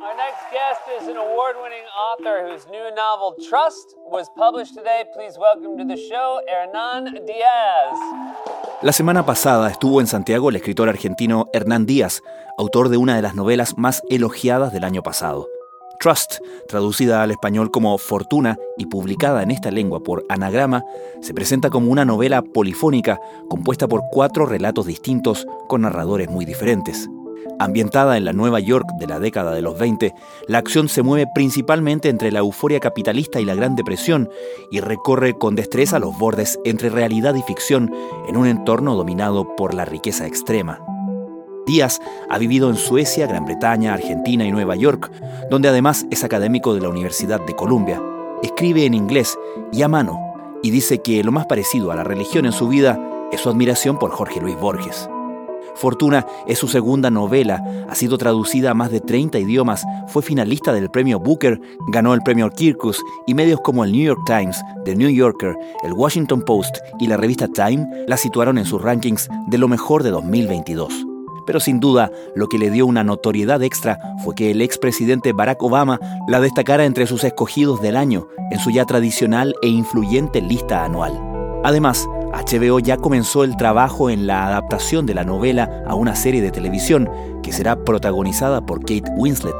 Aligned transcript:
Our 0.00 0.14
next 0.14 0.46
guest 0.52 0.82
is 1.02 1.08
an 1.08 1.16
award 1.16 1.56
winning 1.60 1.82
author 1.90 2.46
whose 2.46 2.64
new 2.70 2.88
novel, 2.94 3.34
Trust, 3.50 3.96
was 4.08 4.28
published 4.36 4.76
today. 4.76 5.04
Please 5.12 5.36
welcome 5.36 5.76
to 5.76 5.84
the 5.84 5.96
show, 5.96 6.40
Hernán 6.46 7.26
Díaz. 7.26 7.98
La 8.80 8.92
semana 8.92 9.26
pasada 9.26 9.68
estuvo 9.68 10.00
en 10.00 10.06
Santiago 10.06 10.50
el 10.50 10.56
escritor 10.56 10.88
argentino 10.88 11.48
Hernán 11.52 11.84
Díaz, 11.84 12.22
autor 12.56 12.90
de 12.90 12.96
una 12.96 13.16
de 13.16 13.22
las 13.22 13.34
novelas 13.34 13.76
más 13.76 14.02
elogiadas 14.08 14.72
del 14.72 14.84
año 14.84 15.02
pasado. 15.02 15.48
Trust, 15.98 16.38
traducida 16.68 17.24
al 17.24 17.32
español 17.32 17.72
como 17.72 17.98
Fortuna 17.98 18.56
y 18.76 18.86
publicada 18.86 19.42
en 19.42 19.50
esta 19.50 19.72
lengua 19.72 19.98
por 20.04 20.24
Anagrama, 20.28 20.84
se 21.20 21.34
presenta 21.34 21.70
como 21.70 21.90
una 21.90 22.04
novela 22.04 22.42
polifónica 22.42 23.18
compuesta 23.50 23.88
por 23.88 24.02
cuatro 24.12 24.46
relatos 24.46 24.86
distintos 24.86 25.44
con 25.66 25.80
narradores 25.82 26.30
muy 26.30 26.44
diferentes. 26.44 27.08
Ambientada 27.60 28.16
en 28.16 28.24
la 28.24 28.32
Nueva 28.32 28.60
York 28.60 28.88
de 29.00 29.08
la 29.08 29.18
década 29.18 29.52
de 29.52 29.62
los 29.62 29.76
20, 29.76 30.14
la 30.46 30.58
acción 30.58 30.88
se 30.88 31.02
mueve 31.02 31.26
principalmente 31.34 32.08
entre 32.08 32.30
la 32.30 32.38
euforia 32.38 32.78
capitalista 32.78 33.40
y 33.40 33.44
la 33.44 33.56
Gran 33.56 33.74
Depresión 33.74 34.30
y 34.70 34.78
recorre 34.78 35.36
con 35.36 35.56
destreza 35.56 35.98
los 35.98 36.16
bordes 36.16 36.60
entre 36.64 36.88
realidad 36.88 37.34
y 37.34 37.42
ficción 37.42 37.92
en 38.28 38.36
un 38.36 38.46
entorno 38.46 38.94
dominado 38.94 39.56
por 39.56 39.74
la 39.74 39.84
riqueza 39.84 40.26
extrema. 40.26 40.80
Díaz 41.66 42.00
ha 42.30 42.38
vivido 42.38 42.70
en 42.70 42.76
Suecia, 42.76 43.26
Gran 43.26 43.44
Bretaña, 43.44 43.92
Argentina 43.92 44.44
y 44.44 44.52
Nueva 44.52 44.76
York, 44.76 45.10
donde 45.50 45.68
además 45.68 46.06
es 46.10 46.22
académico 46.22 46.74
de 46.74 46.80
la 46.80 46.88
Universidad 46.88 47.40
de 47.44 47.56
Columbia. 47.56 48.00
Escribe 48.42 48.86
en 48.86 48.94
inglés 48.94 49.36
y 49.72 49.82
a 49.82 49.88
mano, 49.88 50.18
y 50.62 50.70
dice 50.70 50.98
que 50.98 51.24
lo 51.24 51.32
más 51.32 51.46
parecido 51.46 51.90
a 51.90 51.96
la 51.96 52.04
religión 52.04 52.46
en 52.46 52.52
su 52.52 52.68
vida 52.68 52.98
es 53.32 53.40
su 53.40 53.50
admiración 53.50 53.98
por 53.98 54.12
Jorge 54.12 54.40
Luis 54.40 54.56
Borges. 54.56 55.10
Fortuna 55.78 56.26
es 56.46 56.58
su 56.58 56.66
segunda 56.66 57.08
novela, 57.08 57.62
ha 57.88 57.94
sido 57.94 58.18
traducida 58.18 58.72
a 58.72 58.74
más 58.74 58.90
de 58.90 59.00
30 59.00 59.38
idiomas, 59.38 59.84
fue 60.08 60.22
finalista 60.22 60.72
del 60.72 60.90
premio 60.90 61.20
Booker, 61.20 61.60
ganó 61.92 62.14
el 62.14 62.22
premio 62.22 62.50
Kirkus 62.50 63.00
y 63.28 63.34
medios 63.34 63.60
como 63.60 63.84
el 63.84 63.92
New 63.92 64.02
York 64.02 64.20
Times, 64.26 64.60
The 64.84 64.96
New 64.96 65.08
Yorker, 65.08 65.56
el 65.84 65.92
Washington 65.92 66.42
Post 66.42 66.78
y 66.98 67.06
la 67.06 67.16
revista 67.16 67.46
Time 67.46 67.86
la 68.08 68.16
situaron 68.16 68.58
en 68.58 68.64
sus 68.64 68.82
rankings 68.82 69.28
de 69.46 69.58
lo 69.58 69.68
mejor 69.68 70.02
de 70.02 70.10
2022. 70.10 71.06
Pero 71.46 71.60
sin 71.60 71.78
duda, 71.80 72.10
lo 72.34 72.48
que 72.48 72.58
le 72.58 72.70
dio 72.70 72.84
una 72.84 73.04
notoriedad 73.04 73.62
extra 73.62 73.98
fue 74.24 74.34
que 74.34 74.50
el 74.50 74.60
expresidente 74.60 75.32
Barack 75.32 75.62
Obama 75.62 76.00
la 76.26 76.40
destacara 76.40 76.84
entre 76.84 77.06
sus 77.06 77.24
escogidos 77.24 77.80
del 77.80 77.96
año 77.96 78.28
en 78.50 78.58
su 78.58 78.70
ya 78.70 78.84
tradicional 78.84 79.54
e 79.62 79.68
influyente 79.68 80.42
lista 80.42 80.84
anual. 80.84 81.18
Además, 81.64 82.06
HBO 82.32 82.78
ya 82.78 82.96
comenzó 82.96 83.44
el 83.44 83.56
trabajo 83.56 84.10
en 84.10 84.26
la 84.26 84.46
adaptación 84.46 85.06
de 85.06 85.14
la 85.14 85.24
novela 85.24 85.82
a 85.86 85.94
una 85.94 86.14
serie 86.14 86.42
de 86.42 86.50
televisión 86.50 87.08
que 87.42 87.52
será 87.52 87.84
protagonizada 87.84 88.60
por 88.64 88.80
Kate 88.80 89.10
Winslet. 89.16 89.56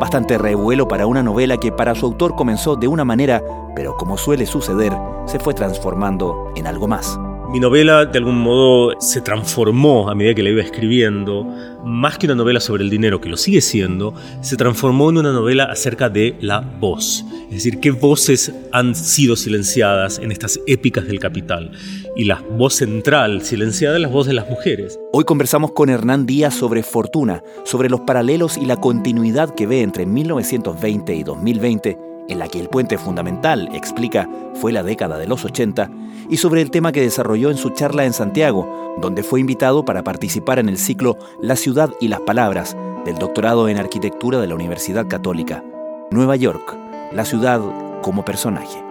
Bastante 0.00 0.38
revuelo 0.38 0.88
para 0.88 1.06
una 1.06 1.22
novela 1.22 1.58
que 1.58 1.72
para 1.72 1.94
su 1.94 2.06
autor 2.06 2.34
comenzó 2.34 2.76
de 2.76 2.88
una 2.88 3.04
manera, 3.04 3.42
pero 3.76 3.96
como 3.96 4.16
suele 4.16 4.46
suceder, 4.46 4.96
se 5.26 5.38
fue 5.38 5.52
transformando 5.52 6.52
en 6.56 6.66
algo 6.66 6.88
más. 6.88 7.18
Mi 7.52 7.58
novela 7.58 8.06
de 8.06 8.16
algún 8.16 8.38
modo 8.38 9.00
se 9.00 9.20
transformó 9.20 10.08
a 10.08 10.14
medida 10.14 10.34
que 10.34 10.42
la 10.44 10.50
iba 10.50 10.62
escribiendo, 10.62 11.42
más 11.84 12.16
que 12.16 12.26
una 12.26 12.36
novela 12.36 12.60
sobre 12.60 12.84
el 12.84 12.90
dinero, 12.90 13.20
que 13.20 13.28
lo 13.28 13.36
sigue 13.36 13.60
siendo, 13.60 14.14
se 14.40 14.56
transformó 14.56 15.10
en 15.10 15.18
una 15.18 15.32
novela 15.32 15.64
acerca 15.64 16.08
de 16.08 16.36
la 16.40 16.60
voz. 16.60 17.24
Es 17.46 17.56
decir, 17.56 17.80
qué 17.80 17.90
voces 17.90 18.54
han 18.70 18.94
sido 18.94 19.34
silenciadas 19.34 20.20
en 20.20 20.30
estas 20.30 20.60
épicas 20.68 21.08
del 21.08 21.18
capital. 21.18 21.72
Y 22.14 22.22
la 22.22 22.40
voz 22.52 22.74
central 22.74 23.42
silenciada 23.42 23.96
es 23.96 24.02
la 24.02 24.08
voz 24.08 24.28
de 24.28 24.34
las 24.34 24.48
mujeres. 24.48 25.00
Hoy 25.12 25.24
conversamos 25.24 25.72
con 25.72 25.90
Hernán 25.90 26.26
Díaz 26.26 26.54
sobre 26.54 26.84
Fortuna, 26.84 27.42
sobre 27.64 27.90
los 27.90 28.02
paralelos 28.02 28.58
y 28.58 28.66
la 28.66 28.76
continuidad 28.76 29.56
que 29.56 29.66
ve 29.66 29.80
entre 29.80 30.06
1920 30.06 31.16
y 31.16 31.24
2020 31.24 32.09
en 32.30 32.38
la 32.38 32.48
que 32.48 32.60
el 32.60 32.68
puente 32.68 32.96
fundamental, 32.96 33.68
explica, 33.74 34.28
fue 34.54 34.72
la 34.72 34.82
década 34.82 35.18
de 35.18 35.26
los 35.26 35.44
80, 35.44 35.90
y 36.30 36.36
sobre 36.36 36.62
el 36.62 36.70
tema 36.70 36.92
que 36.92 37.02
desarrolló 37.02 37.50
en 37.50 37.56
su 37.56 37.70
charla 37.70 38.04
en 38.04 38.12
Santiago, 38.12 38.96
donde 39.00 39.22
fue 39.22 39.40
invitado 39.40 39.84
para 39.84 40.04
participar 40.04 40.58
en 40.58 40.68
el 40.68 40.78
ciclo 40.78 41.18
La 41.42 41.56
ciudad 41.56 41.90
y 42.00 42.08
las 42.08 42.20
palabras 42.20 42.76
del 43.04 43.16
doctorado 43.16 43.68
en 43.68 43.78
arquitectura 43.78 44.40
de 44.40 44.46
la 44.46 44.54
Universidad 44.54 45.08
Católica. 45.08 45.64
Nueva 46.10 46.36
York, 46.36 46.76
la 47.12 47.24
ciudad 47.24 47.60
como 48.02 48.24
personaje. 48.24 48.82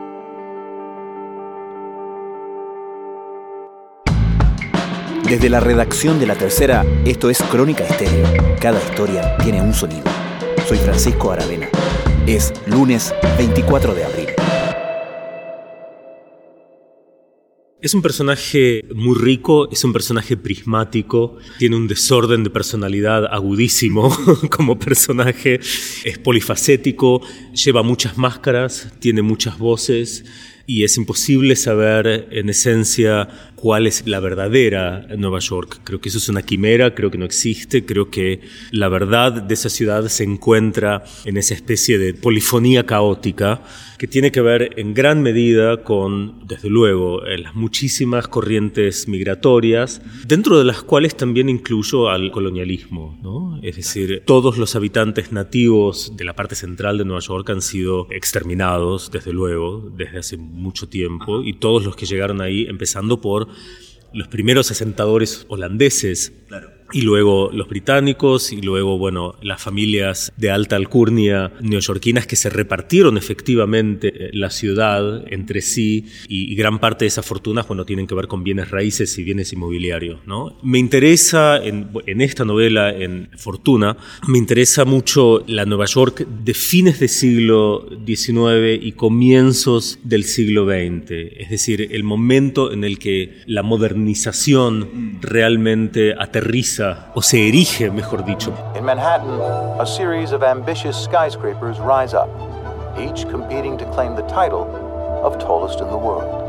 Desde 5.23 5.49
la 5.49 5.59
redacción 5.59 6.19
de 6.19 6.25
La 6.25 6.35
Tercera, 6.35 6.83
esto 7.05 7.29
es 7.29 7.39
Crónica 7.43 7.83
Estéreo. 7.83 8.25
Cada 8.59 8.79
historia 8.79 9.37
tiene 9.37 9.61
un 9.61 9.73
sonido. 9.73 10.05
Soy 10.67 10.79
Francisco 10.79 11.31
Aravena. 11.31 11.67
Es 12.29 12.53
lunes 12.67 13.11
24 13.39 13.95
de 13.95 14.03
abril. 14.03 14.27
Es 17.81 17.95
un 17.95 18.03
personaje 18.03 18.85
muy 18.93 19.17
rico, 19.17 19.67
es 19.71 19.83
un 19.83 19.91
personaje 19.91 20.37
prismático, 20.37 21.37
tiene 21.57 21.75
un 21.75 21.87
desorden 21.87 22.43
de 22.43 22.51
personalidad 22.51 23.25
agudísimo 23.33 24.15
como 24.51 24.77
personaje, 24.77 25.59
es 26.03 26.19
polifacético, 26.19 27.21
lleva 27.51 27.81
muchas 27.81 28.15
máscaras, 28.15 28.93
tiene 28.99 29.23
muchas 29.23 29.57
voces 29.57 30.23
y 30.67 30.83
es 30.83 30.97
imposible 30.97 31.55
saber 31.55 32.27
en 32.29 32.49
esencia 32.49 33.27
cuál 33.59 33.87
es 33.87 34.07
la 34.07 34.21
verdadera 34.21 35.05
Nueva 35.17 35.39
York. 35.39 35.81
Creo 35.83 35.99
que 35.99 36.07
eso 36.07 36.17
es 36.17 36.29
una 36.29 36.43
quimera, 36.43 36.95
creo 36.95 37.11
que 37.11 37.17
no 37.17 37.25
existe, 37.25 37.85
creo 37.85 38.09
que 38.09 38.39
la 38.71 38.87
verdad 38.87 39.33
de 39.33 39.53
esa 39.53 39.67
ciudad 39.67 40.07
se 40.07 40.23
encuentra 40.23 41.03
en 41.25 41.35
esa 41.35 41.55
especie 41.55 41.97
de 41.97 42.13
polifonía 42.13 42.85
caótica 42.85 43.61
que 43.99 44.07
tiene 44.07 44.31
que 44.31 44.39
ver 44.39 44.79
en 44.79 44.93
gran 44.93 45.21
medida 45.21 45.83
con, 45.83 46.47
desde 46.47 46.69
luego, 46.69 47.25
eh, 47.25 47.37
las 47.37 47.53
muchísimas 47.53 48.29
corrientes 48.29 49.09
migratorias, 49.09 50.01
dentro 50.25 50.57
de 50.57 50.63
las 50.63 50.81
cuales 50.83 51.17
también 51.17 51.49
incluyo 51.49 52.09
al 52.09 52.31
colonialismo, 52.31 53.19
¿no? 53.21 53.59
Es 53.61 53.75
decir, 53.75 54.23
todos 54.25 54.57
los 54.57 54.77
habitantes 54.77 55.33
nativos 55.33 56.13
de 56.15 56.23
la 56.23 56.33
parte 56.33 56.55
central 56.55 56.97
de 56.97 57.03
Nueva 57.03 57.19
York 57.19 57.49
han 57.49 57.61
sido 57.61 58.07
exterminados, 58.09 59.11
desde 59.11 59.33
luego, 59.33 59.91
desde 59.97 60.19
hace 60.19 60.37
mucho 60.37 60.87
tiempo, 60.87 61.43
y 61.43 61.53
todos 61.59 61.83
los 61.83 61.97
que 61.97 62.05
llegaron 62.05 62.39
ahí, 62.39 62.67
empezando 62.69 63.19
por 63.19 63.48
los 64.13 64.27
primeros 64.27 64.71
asentadores 64.71 65.45
holandeses. 65.49 66.33
Y 66.91 67.01
luego 67.01 67.49
los 67.53 67.67
británicos 67.67 68.51
y 68.51 68.61
luego, 68.61 68.97
bueno, 68.97 69.35
las 69.41 69.61
familias 69.61 70.31
de 70.37 70.51
alta 70.51 70.75
alcurnia 70.75 71.51
neoyorquinas 71.61 72.25
que 72.27 72.35
se 72.35 72.49
repartieron 72.49 73.17
efectivamente 73.17 74.07
eh, 74.07 74.29
la 74.33 74.49
ciudad 74.49 75.23
entre 75.31 75.61
sí 75.61 76.05
y, 76.27 76.55
gran 76.55 76.79
parte 76.79 77.05
de 77.05 77.07
esas 77.07 77.25
fortunas, 77.25 77.67
bueno, 77.67 77.85
tienen 77.85 78.05
que 78.05 78.15
ver 78.15 78.27
con 78.27 78.43
bienes 78.43 78.69
raíces 78.69 79.17
y 79.17 79.23
bienes 79.23 79.53
inmobiliarios, 79.53 80.19
¿no? 80.25 80.57
Me 80.61 80.77
interesa 80.77 81.57
en, 81.63 81.89
en 82.05 82.21
esta 82.21 82.43
novela, 82.43 82.93
en 82.93 83.29
Fortuna, 83.37 83.95
me 84.27 84.37
interesa 84.37 84.83
mucho 84.83 85.43
la 85.47 85.65
Nueva 85.65 85.85
York 85.85 86.27
de 86.27 86.53
fines 86.53 86.99
del 86.99 87.09
siglo 87.09 87.87
XIX 88.05 88.81
y 88.81 88.91
comienzos 88.93 89.99
del 90.03 90.25
siglo 90.25 90.65
XX, 90.65 91.11
es 91.11 91.49
decir, 91.49 91.87
el 91.91 92.03
momento 92.03 92.73
en 92.73 92.83
el 92.83 92.99
que 92.99 93.37
la 93.45 93.63
modernización 93.63 95.19
realmente 95.21 96.13
aterriza 96.17 96.78
o 97.13 97.21
se 97.21 97.47
erige, 97.47 97.89
mejor 97.91 98.23
dicho. 98.25 98.53
In 98.75 98.85
Manhattan, 98.85 99.39
a 99.79 99.85
series 99.85 100.31
of 100.31 100.43
ambitious 100.43 100.95
skyscrapers 100.95 101.77
rise 101.79 102.13
up, 102.13 102.29
each 102.97 103.25
competing 103.29 103.77
to 103.77 103.85
claim 103.91 104.15
the 104.15 104.23
title 104.23 104.67
of 105.23 105.37
tallest 105.37 105.79
in 105.81 105.87
the 105.87 105.97
world. 105.97 106.39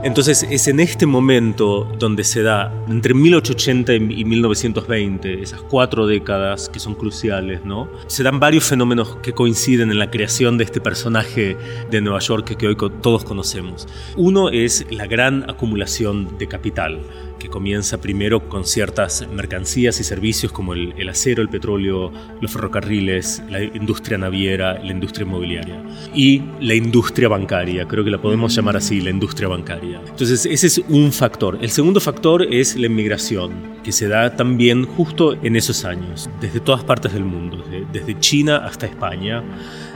Entonces 0.00 0.46
es 0.48 0.68
en 0.68 0.78
este 0.78 1.06
momento 1.06 1.84
donde 1.98 2.22
se 2.22 2.42
da, 2.42 2.72
entre 2.88 3.14
1880 3.14 3.94
y 3.94 4.24
1920, 4.24 5.42
esas 5.42 5.60
cuatro 5.62 6.06
décadas 6.06 6.68
que 6.68 6.78
son 6.78 6.94
cruciales, 6.94 7.64
¿no? 7.64 7.88
Se 8.06 8.22
dan 8.22 8.38
varios 8.38 8.62
fenómenos 8.62 9.16
que 9.16 9.32
coinciden 9.32 9.90
en 9.90 9.98
la 9.98 10.08
creación 10.08 10.56
de 10.56 10.62
este 10.62 10.80
personaje 10.80 11.56
de 11.90 12.00
Nueva 12.00 12.20
York 12.20 12.56
que 12.56 12.68
hoy 12.68 12.76
todos 13.02 13.24
conocemos. 13.24 13.88
Uno 14.16 14.50
es 14.50 14.86
la 14.88 15.08
gran 15.08 15.50
acumulación 15.50 16.38
de 16.38 16.46
capital 16.46 17.00
que 17.38 17.48
comienza 17.48 18.00
primero 18.00 18.48
con 18.48 18.64
ciertas 18.64 19.26
mercancías 19.32 20.00
y 20.00 20.04
servicios 20.04 20.52
como 20.52 20.74
el, 20.74 21.08
acero, 21.08 21.42
el 21.42 21.48
petróleo, 21.48 22.12
los 22.40 22.50
ferrocarriles, 22.50 23.42
la 23.48 23.62
industria 23.62 24.18
naviera, 24.18 24.78
la 24.82 24.92
industria 24.92 25.24
inmobiliaria 25.24 25.82
y 26.14 26.42
la 26.60 26.74
industria 26.74 27.28
bancaria, 27.28 27.86
creo 27.86 28.04
que 28.04 28.10
la 28.10 28.20
podemos 28.20 28.54
llamar 28.54 28.76
así, 28.76 29.00
la 29.00 29.10
industria 29.10 29.48
bancaria. 29.48 30.00
Entonces 30.08 30.46
ese 30.46 30.66
es 30.66 30.78
un 30.88 31.12
factor. 31.12 31.58
El 31.60 31.70
segundo 31.70 32.00
factor 32.00 32.42
es 32.42 32.76
la 32.76 32.86
inmigración, 32.86 33.78
que 33.82 33.92
se 33.92 34.08
da 34.08 34.34
también 34.34 34.84
justo 34.84 35.34
en 35.42 35.56
esos 35.56 35.84
años, 35.84 36.28
desde 36.40 36.60
todas 36.60 36.84
partes 36.84 37.12
del 37.12 37.24
mundo, 37.24 37.64
desde, 37.92 38.18
China 38.18 38.58
hasta 38.58 38.86
España. 38.86 39.42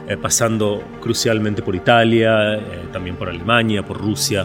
Eh, 0.09 0.17
pasando 0.17 0.83
crucialmente 1.01 1.63
por 1.63 1.77
Italia, 1.77 2.55
eh, 2.55 2.61
también 2.93 3.15
por 3.15 3.29
Alemania, 3.29 3.85
por 3.85 3.99
Rusia, 3.99 4.45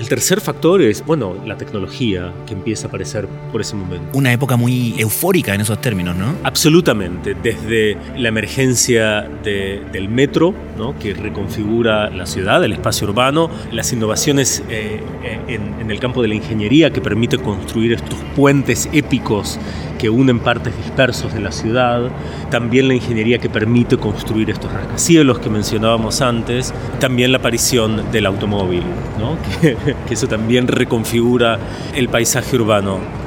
El 0.00 0.08
tercer 0.08 0.40
factor 0.40 0.80
es, 0.80 1.04
bueno, 1.04 1.36
la 1.44 1.58
tecnología 1.58 2.32
que 2.46 2.54
empieza 2.54 2.86
a 2.86 2.88
aparecer 2.88 3.28
por 3.52 3.60
ese 3.60 3.76
momento. 3.76 4.16
Una 4.16 4.32
época 4.32 4.56
muy 4.56 4.94
eufórica 4.98 5.54
en 5.54 5.60
esos 5.60 5.78
términos, 5.78 6.16
¿no? 6.16 6.36
Absolutamente, 6.42 7.34
desde 7.34 7.98
la 8.16 8.30
emergencia 8.30 9.28
del 9.44 10.08
metro, 10.08 10.54
¿no? 10.78 10.98
que 10.98 11.12
reconfigura 11.12 12.08
la 12.08 12.24
ciudad, 12.24 12.64
el 12.64 12.72
espacio 12.72 13.08
urbano, 13.08 13.50
las 13.72 13.92
innovaciones 13.92 14.62
eh, 14.70 15.02
eh, 15.22 15.38
en, 15.48 15.78
en 15.78 15.90
el 15.90 16.00
campo 16.00 16.22
de 16.22 16.28
la 16.28 16.34
ingeniería 16.34 16.90
que 16.90 17.02
permite 17.02 17.36
construir 17.36 17.92
estos 17.92 18.18
puentes 18.34 18.88
épicos 18.94 19.58
que 20.00 20.08
unen 20.08 20.40
partes 20.40 20.74
dispersos 20.76 21.34
de 21.34 21.40
la 21.40 21.52
ciudad, 21.52 22.10
también 22.50 22.88
la 22.88 22.94
ingeniería 22.94 23.38
que 23.38 23.50
permite 23.50 23.98
construir 23.98 24.48
estos 24.48 24.72
rascacielos 24.72 25.38
que 25.40 25.50
mencionábamos 25.50 26.22
antes, 26.22 26.72
también 26.98 27.32
la 27.32 27.38
aparición 27.38 28.10
del 28.10 28.24
automóvil, 28.24 28.82
que 29.60 30.14
eso 30.14 30.26
también 30.26 30.68
reconfigura 30.68 31.58
el 31.94 32.08
paisaje 32.08 32.56
urbano. 32.56 33.19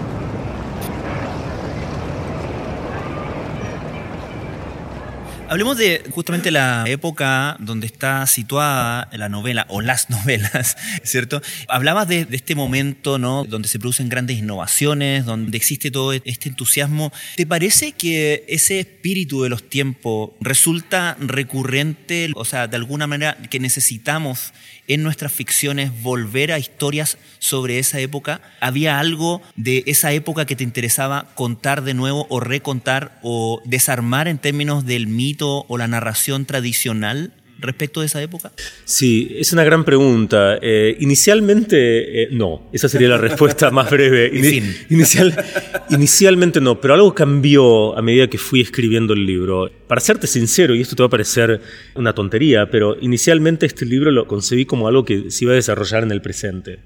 Hablemos 5.53 5.77
de 5.77 6.01
justamente 6.09 6.50
la 6.50 6.83
época 6.88 7.57
donde 7.59 7.85
está 7.85 8.25
situada 8.25 9.07
la 9.11 9.29
novela 9.29 9.67
o 9.69 9.81
las 9.81 10.09
novelas, 10.09 10.75
¿cierto? 11.03 11.44
Hablabas 11.67 12.07
de, 12.07 12.25
este 12.31 12.55
momento, 12.55 13.19
¿no? 13.19 13.44
Donde 13.44 13.67
se 13.67 13.77
producen 13.77 14.09
grandes 14.09 14.39
innovaciones, 14.39 15.25
donde 15.25 15.55
existe 15.55 15.91
todo 15.91 16.11
este 16.11 16.50
entusiasmo. 16.50 17.13
¿Te 17.35 17.45
parece 17.45 17.91
que 17.91 18.45
ese 18.47 18.79
espíritu 18.79 19.44
de 19.44 19.50
los 19.50 19.69
tiempos 19.69 20.31
resulta 20.41 21.17
recurrente, 21.19 22.31
o 22.33 22.45
sea, 22.45 22.67
de 22.67 22.77
alguna 22.77 23.06
manera 23.06 23.38
que 23.51 23.59
necesitamos 23.59 24.53
en 24.94 25.04
nuestras 25.04 25.31
ficciones 25.31 25.92
volver 26.01 26.51
a 26.51 26.60
historias 26.60 27.18
sobre 27.40 27.80
esa 27.80 28.00
época? 28.00 28.42
¿Había 28.60 29.00
algo 29.00 29.42
de 29.56 29.84
esa 29.88 30.12
época 30.12 30.45
que 30.45 30.56
te 30.56 30.63
interesaba 30.63 31.28
contar 31.36 31.84
de 31.84 31.94
nuevo 31.94 32.28
o 32.30 32.40
recontar 32.40 33.19
o 33.22 33.62
desarmar 33.66 34.28
en 34.28 34.38
términos 34.38 34.86
del 34.86 35.07
mito? 35.07 35.63
o 35.68 35.78
la 35.78 35.88
narración 35.88 36.45
tradicional 36.45 37.31
respecto 37.63 38.01
de 38.01 38.06
esa 38.06 38.21
época? 38.21 38.51
Sí, 38.86 39.36
es 39.38 39.51
una 39.54 39.63
gran 39.63 39.83
pregunta. 39.83 40.57
Eh, 40.62 40.95
inicialmente, 41.00 42.24
eh, 42.24 42.27
no. 42.31 42.69
Esa 42.71 42.88
sería 42.88 43.10
la 43.10 43.18
respuesta 43.18 43.71
más 43.71 43.89
breve. 43.89 44.30
Ini 44.33 44.63
inicial, 44.89 45.36
inicialmente 45.89 46.62
no, 46.62 46.80
pero 46.80 46.94
algo 46.94 47.13
cambió 47.15 47.98
a 47.98 48.01
medida 48.01 48.27
que 48.27 48.38
fui 48.38 48.62
escribiendo 48.62 49.13
el 49.13 49.25
libro. 49.25 49.71
Para 49.88 50.01
serte 50.01 50.27
sincero, 50.27 50.75
y 50.75 50.81
esto 50.81 50.95
te 50.95 51.04
va 51.04 51.07
a 51.07 51.10
parecer 51.10 51.62
una 51.95 52.13
tontería, 52.13 52.69
pero 52.69 52.98
inicialmente 53.00 53.66
este 53.66 53.86
libro 53.86 54.12
lo 54.12 54.27
concebí 54.27 54.66
como 54.66 54.88
algo 54.88 55.06
que 55.06 55.31
se 55.31 55.45
iba 55.45 55.54
a 55.54 55.56
desarrollar 55.56 56.04
en 56.04 56.12
el 56.12 56.21
presente. 56.21 56.80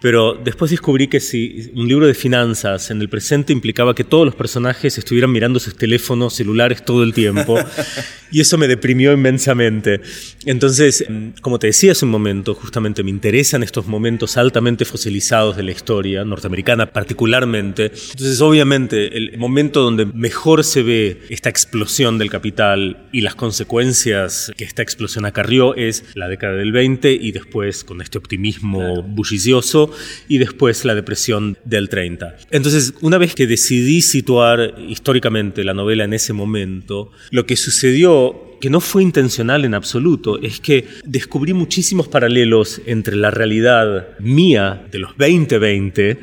Pero 0.00 0.34
después 0.34 0.70
descubrí 0.70 1.08
que 1.08 1.18
si 1.18 1.72
un 1.74 1.88
libro 1.88 2.06
de 2.06 2.14
finanzas 2.14 2.90
en 2.92 3.00
el 3.00 3.08
presente 3.08 3.52
implicaba 3.52 3.96
que 3.96 4.04
todos 4.04 4.24
los 4.24 4.36
personajes 4.36 4.96
estuvieran 4.96 5.32
mirando 5.32 5.58
sus 5.58 5.76
teléfonos 5.76 6.34
celulares 6.34 6.84
todo 6.84 7.02
el 7.02 7.12
tiempo, 7.12 7.58
y 8.30 8.40
eso 8.40 8.58
me 8.58 8.68
deprimió 8.68 9.12
inmensamente. 9.12 10.00
Entonces, 10.44 11.04
como 11.40 11.58
te 11.58 11.68
decía 11.68 11.92
hace 11.92 12.04
un 12.04 12.10
momento, 12.10 12.54
justamente 12.54 13.02
me 13.02 13.10
interesan 13.10 13.62
estos 13.62 13.86
momentos 13.86 14.36
altamente 14.36 14.84
fosilizados 14.84 15.56
de 15.56 15.62
la 15.62 15.72
historia 15.72 16.24
norteamericana 16.24 16.92
particularmente. 16.92 17.86
Entonces, 17.86 18.40
obviamente, 18.40 19.16
el 19.16 19.36
momento 19.38 19.82
donde 19.82 20.06
mejor 20.06 20.64
se 20.64 20.82
ve 20.82 21.22
esta 21.28 21.48
explosión 21.48 22.18
del 22.18 22.30
capital 22.30 23.08
y 23.12 23.20
las 23.20 23.34
consecuencias 23.34 24.52
que 24.56 24.64
esta 24.64 24.82
explosión 24.82 25.24
acarrió 25.24 25.74
es 25.74 26.04
la 26.14 26.28
década 26.28 26.54
del 26.54 26.72
20 26.72 27.12
y 27.12 27.32
después 27.32 27.84
con 27.84 28.00
este 28.00 28.18
optimismo 28.18 29.02
bullicioso 29.02 29.90
y 30.28 30.38
después 30.38 30.84
la 30.84 30.94
depresión 30.94 31.58
del 31.64 31.88
30. 31.88 32.36
Entonces, 32.50 32.94
una 33.00 33.18
vez 33.18 33.34
que 33.34 33.46
decidí 33.46 34.02
situar 34.02 34.74
históricamente 34.88 35.64
la 35.64 35.74
novela 35.74 36.04
en 36.04 36.12
ese 36.12 36.32
momento, 36.32 37.10
lo 37.30 37.46
que 37.46 37.56
sucedió 37.56 38.47
que 38.60 38.70
no 38.70 38.80
fue 38.80 39.02
intencional 39.02 39.64
en 39.64 39.74
absoluto, 39.74 40.38
es 40.40 40.60
que 40.60 40.86
descubrí 41.04 41.52
muchísimos 41.52 42.08
paralelos 42.08 42.80
entre 42.86 43.16
la 43.16 43.30
realidad 43.30 44.08
mía 44.18 44.86
de 44.90 44.98
los 44.98 45.16
2020 45.16 46.18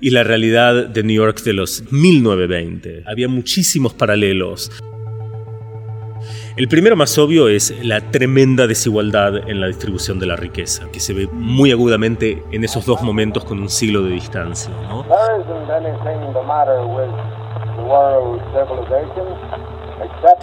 y 0.00 0.10
la 0.10 0.24
realidad 0.24 0.86
de 0.86 1.02
New 1.02 1.16
York 1.16 1.42
de 1.42 1.52
los 1.52 1.84
1920. 1.90 3.04
Había 3.06 3.28
muchísimos 3.28 3.94
paralelos. 3.94 4.70
El 6.54 6.68
primero 6.68 6.96
más 6.96 7.16
obvio 7.16 7.48
es 7.48 7.74
la 7.82 8.00
tremenda 8.10 8.66
desigualdad 8.66 9.48
en 9.48 9.58
la 9.60 9.68
distribución 9.68 10.18
de 10.18 10.26
la 10.26 10.36
riqueza, 10.36 10.84
que 10.92 11.00
se 11.00 11.14
ve 11.14 11.26
muy 11.32 11.72
agudamente 11.72 12.42
en 12.52 12.62
esos 12.62 12.84
dos 12.84 13.00
momentos 13.00 13.44
con 13.44 13.58
un 13.58 13.70
siglo 13.70 14.02
de 14.02 14.10
distancia. 14.10 14.70
¿no? 14.82 15.06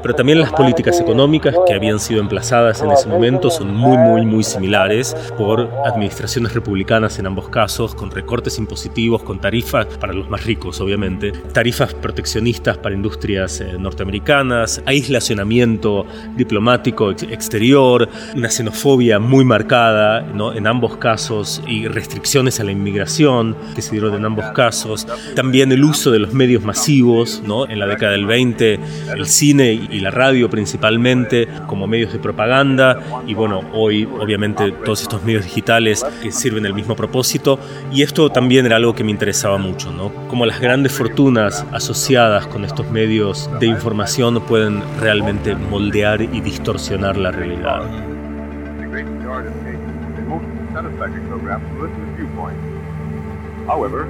Pero 0.01 0.13
también 0.13 0.39
las 0.39 0.51
políticas 0.53 0.99
económicas 0.99 1.55
que 1.67 1.73
habían 1.73 1.99
sido 1.99 2.21
emplazadas 2.21 2.81
en 2.81 2.91
ese 2.91 3.07
momento 3.07 3.49
son 3.49 3.75
muy, 3.75 3.97
muy, 3.97 4.25
muy 4.25 4.43
similares 4.43 5.15
por 5.37 5.69
administraciones 5.85 6.53
republicanas 6.53 7.19
en 7.19 7.27
ambos 7.27 7.49
casos, 7.49 7.95
con 7.95 8.11
recortes 8.11 8.57
impositivos, 8.57 9.23
con 9.23 9.39
tarifas 9.39 9.85
para 9.99 10.13
los 10.13 10.29
más 10.29 10.45
ricos, 10.45 10.79
obviamente, 10.81 11.31
tarifas 11.31 11.93
proteccionistas 11.93 12.77
para 12.77 12.95
industrias 12.95 13.61
eh, 13.61 13.75
norteamericanas, 13.77 14.81
aislacionamiento 14.85 16.05
diplomático 16.35 17.11
ex 17.11 17.23
exterior, 17.23 18.07
una 18.35 18.49
xenofobia 18.49 19.19
muy 19.19 19.45
marcada 19.45 20.21
¿no? 20.21 20.53
en 20.53 20.67
ambos 20.67 20.97
casos 20.97 21.61
y 21.67 21.87
restricciones 21.87 22.59
a 22.59 22.63
la 22.63 22.71
inmigración 22.71 23.55
que 23.75 23.81
se 23.81 23.91
dieron 23.91 24.15
en 24.15 24.25
ambos 24.25 24.45
casos. 24.51 25.07
También 25.35 25.71
el 25.71 25.83
uso 25.83 26.11
de 26.11 26.19
los 26.19 26.33
medios 26.33 26.63
masivos, 26.63 27.41
¿no? 27.45 27.67
en 27.67 27.79
la 27.79 27.87
década 27.87 28.13
del 28.13 28.25
20, 28.25 28.79
el 29.15 29.25
cine 29.49 29.71
y 29.71 29.99
la 29.99 30.11
radio 30.11 30.47
principalmente 30.47 31.47
como 31.65 31.87
medios 31.87 32.13
de 32.13 32.19
propaganda 32.19 32.99
y 33.25 33.33
bueno, 33.33 33.61
hoy 33.73 34.07
obviamente 34.19 34.71
todos 34.71 35.01
estos 35.01 35.23
medios 35.23 35.43
digitales 35.43 36.05
que 36.21 36.31
sirven 36.31 36.67
el 36.67 36.75
mismo 36.75 36.95
propósito 36.95 37.57
y 37.91 38.03
esto 38.03 38.29
también 38.29 38.67
era 38.67 38.75
algo 38.75 38.93
que 38.93 39.03
me 39.03 39.09
interesaba 39.09 39.57
mucho, 39.57 39.91
¿no? 39.91 40.11
Como 40.27 40.45
las 40.45 40.59
grandes 40.59 40.93
fortunas 40.93 41.65
asociadas 41.71 42.45
con 42.45 42.63
estos 42.63 42.91
medios 42.91 43.49
de 43.59 43.65
información 43.65 44.39
pueden 44.45 44.83
realmente 44.99 45.55
moldear 45.55 46.21
y 46.21 46.41
distorsionar 46.41 47.17
la 47.17 47.31
realidad. 47.31 47.81
However, 53.67 54.07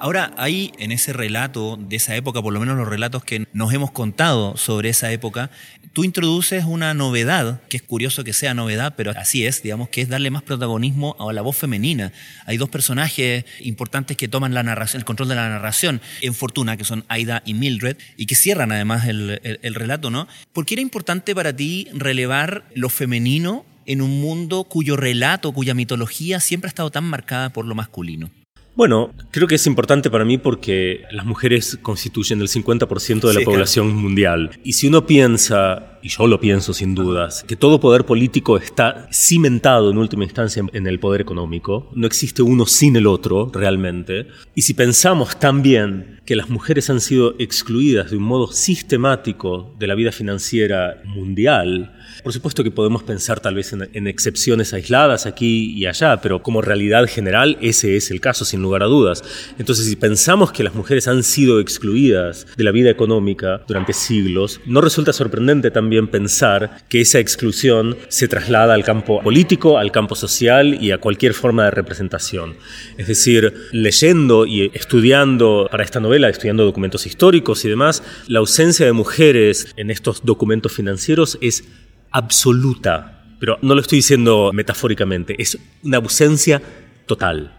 Ahora, 0.00 0.32
ahí 0.36 0.70
en 0.78 0.92
ese 0.92 1.12
relato 1.12 1.76
de 1.76 1.96
esa 1.96 2.14
época, 2.14 2.40
por 2.40 2.52
lo 2.52 2.60
menos 2.60 2.76
los 2.76 2.86
relatos 2.86 3.24
que 3.24 3.48
nos 3.52 3.72
hemos 3.72 3.90
contado 3.90 4.56
sobre 4.56 4.90
esa 4.90 5.10
época, 5.10 5.50
tú 5.92 6.04
introduces 6.04 6.64
una 6.64 6.94
novedad, 6.94 7.60
que 7.68 7.78
es 7.78 7.82
curioso 7.82 8.22
que 8.22 8.32
sea 8.32 8.54
novedad, 8.54 8.94
pero 8.96 9.10
así 9.10 9.44
es, 9.44 9.60
digamos, 9.60 9.88
que 9.88 10.00
es 10.00 10.08
darle 10.08 10.30
más 10.30 10.44
protagonismo 10.44 11.16
a 11.18 11.32
la 11.32 11.42
voz 11.42 11.56
femenina. 11.56 12.12
Hay 12.46 12.58
dos 12.58 12.68
personajes 12.68 13.44
importantes 13.58 14.16
que 14.16 14.28
toman 14.28 14.54
la 14.54 14.62
narración, 14.62 15.00
el 15.00 15.04
control 15.04 15.30
de 15.30 15.34
la 15.34 15.48
narración 15.48 16.00
en 16.20 16.32
Fortuna, 16.32 16.76
que 16.76 16.84
son 16.84 17.04
Aida 17.08 17.42
y 17.44 17.54
Mildred, 17.54 17.96
y 18.16 18.26
que 18.26 18.36
cierran 18.36 18.70
además 18.70 19.08
el, 19.08 19.40
el, 19.42 19.58
el 19.62 19.74
relato, 19.74 20.10
¿no? 20.10 20.28
¿Por 20.52 20.64
qué 20.64 20.74
era 20.74 20.82
importante 20.82 21.34
para 21.34 21.56
ti 21.56 21.88
relevar 21.92 22.66
lo 22.72 22.88
femenino 22.88 23.66
en 23.84 24.00
un 24.02 24.20
mundo 24.20 24.62
cuyo 24.62 24.96
relato, 24.96 25.50
cuya 25.50 25.74
mitología 25.74 26.38
siempre 26.38 26.68
ha 26.68 26.70
estado 26.70 26.92
tan 26.92 27.02
marcada 27.02 27.52
por 27.52 27.64
lo 27.64 27.74
masculino? 27.74 28.30
Bueno, 28.78 29.12
creo 29.32 29.48
que 29.48 29.56
es 29.56 29.66
importante 29.66 30.08
para 30.08 30.24
mí 30.24 30.38
porque 30.38 31.02
las 31.10 31.26
mujeres 31.26 31.80
constituyen 31.82 32.40
el 32.40 32.46
50% 32.46 33.26
de 33.26 33.34
la 33.34 33.40
sí, 33.40 33.44
población 33.44 33.86
claro. 33.86 34.00
mundial. 34.00 34.50
Y 34.62 34.74
si 34.74 34.86
uno 34.86 35.04
piensa, 35.04 35.97
y 36.02 36.08
yo 36.08 36.26
lo 36.26 36.40
pienso 36.40 36.72
sin 36.72 36.94
dudas, 36.94 37.44
que 37.46 37.56
todo 37.56 37.80
poder 37.80 38.04
político 38.04 38.56
está 38.56 39.08
cimentado 39.12 39.90
en 39.90 39.98
última 39.98 40.24
instancia 40.24 40.64
en 40.72 40.86
el 40.86 41.00
poder 41.00 41.20
económico, 41.20 41.90
no 41.94 42.06
existe 42.06 42.42
uno 42.42 42.66
sin 42.66 42.96
el 42.96 43.06
otro 43.06 43.50
realmente. 43.52 44.28
Y 44.54 44.62
si 44.62 44.74
pensamos 44.74 45.38
también 45.38 46.20
que 46.24 46.36
las 46.36 46.50
mujeres 46.50 46.90
han 46.90 47.00
sido 47.00 47.34
excluidas 47.38 48.10
de 48.10 48.16
un 48.16 48.22
modo 48.22 48.52
sistemático 48.52 49.74
de 49.78 49.86
la 49.86 49.94
vida 49.94 50.12
financiera 50.12 51.00
mundial, 51.04 51.94
por 52.22 52.32
supuesto 52.32 52.62
que 52.62 52.70
podemos 52.70 53.02
pensar 53.02 53.40
tal 53.40 53.54
vez 53.54 53.72
en, 53.72 53.88
en, 53.92 54.06
excepciones 54.06 54.74
aisladas 54.74 55.26
aquí 55.26 55.72
y 55.72 55.86
allá, 55.86 56.20
pero 56.20 56.42
como 56.42 56.60
realidad 56.60 57.06
general 57.06 57.56
ese 57.60 57.96
es 57.96 58.10
el 58.10 58.20
caso 58.20 58.44
sin 58.44 58.60
lugar 58.60 58.82
a 58.82 58.86
dudas. 58.86 59.22
Entonces 59.58 59.86
si 59.86 59.96
pensamos 59.96 60.52
que 60.52 60.64
las 60.64 60.74
mujeres 60.74 61.08
han 61.08 61.22
sido 61.22 61.60
excluidas 61.60 62.46
de 62.56 62.64
la 62.64 62.72
vida 62.72 62.90
económica 62.90 63.62
durante 63.66 63.92
siglos, 63.92 64.60
no 64.66 64.80
resulta 64.80 65.12
sorprendente 65.12 65.70
también 65.70 65.87
pensar 66.10 66.82
que 66.88 67.00
esa 67.00 67.18
exclusión 67.18 67.96
se 68.08 68.28
traslada 68.28 68.74
al 68.74 68.84
campo 68.84 69.20
político, 69.22 69.78
al 69.78 69.90
campo 69.90 70.14
social 70.14 70.78
y 70.80 70.90
a 70.90 70.98
cualquier 70.98 71.34
forma 71.34 71.64
de 71.64 71.70
representación. 71.70 72.56
Es 72.96 73.08
decir, 73.08 73.54
leyendo 73.72 74.46
y 74.46 74.70
estudiando 74.74 75.68
para 75.70 75.84
esta 75.84 76.00
novela, 76.00 76.28
estudiando 76.28 76.64
documentos 76.64 77.06
históricos 77.06 77.64
y 77.64 77.68
demás, 77.68 78.02
la 78.26 78.38
ausencia 78.38 78.86
de 78.86 78.92
mujeres 78.92 79.72
en 79.76 79.90
estos 79.90 80.24
documentos 80.24 80.72
financieros 80.72 81.38
es 81.40 81.64
absoluta, 82.10 83.24
pero 83.40 83.58
no 83.62 83.74
lo 83.74 83.80
estoy 83.80 83.98
diciendo 83.98 84.50
metafóricamente, 84.52 85.34
es 85.40 85.58
una 85.82 85.98
ausencia 85.98 86.62
total 87.06 87.57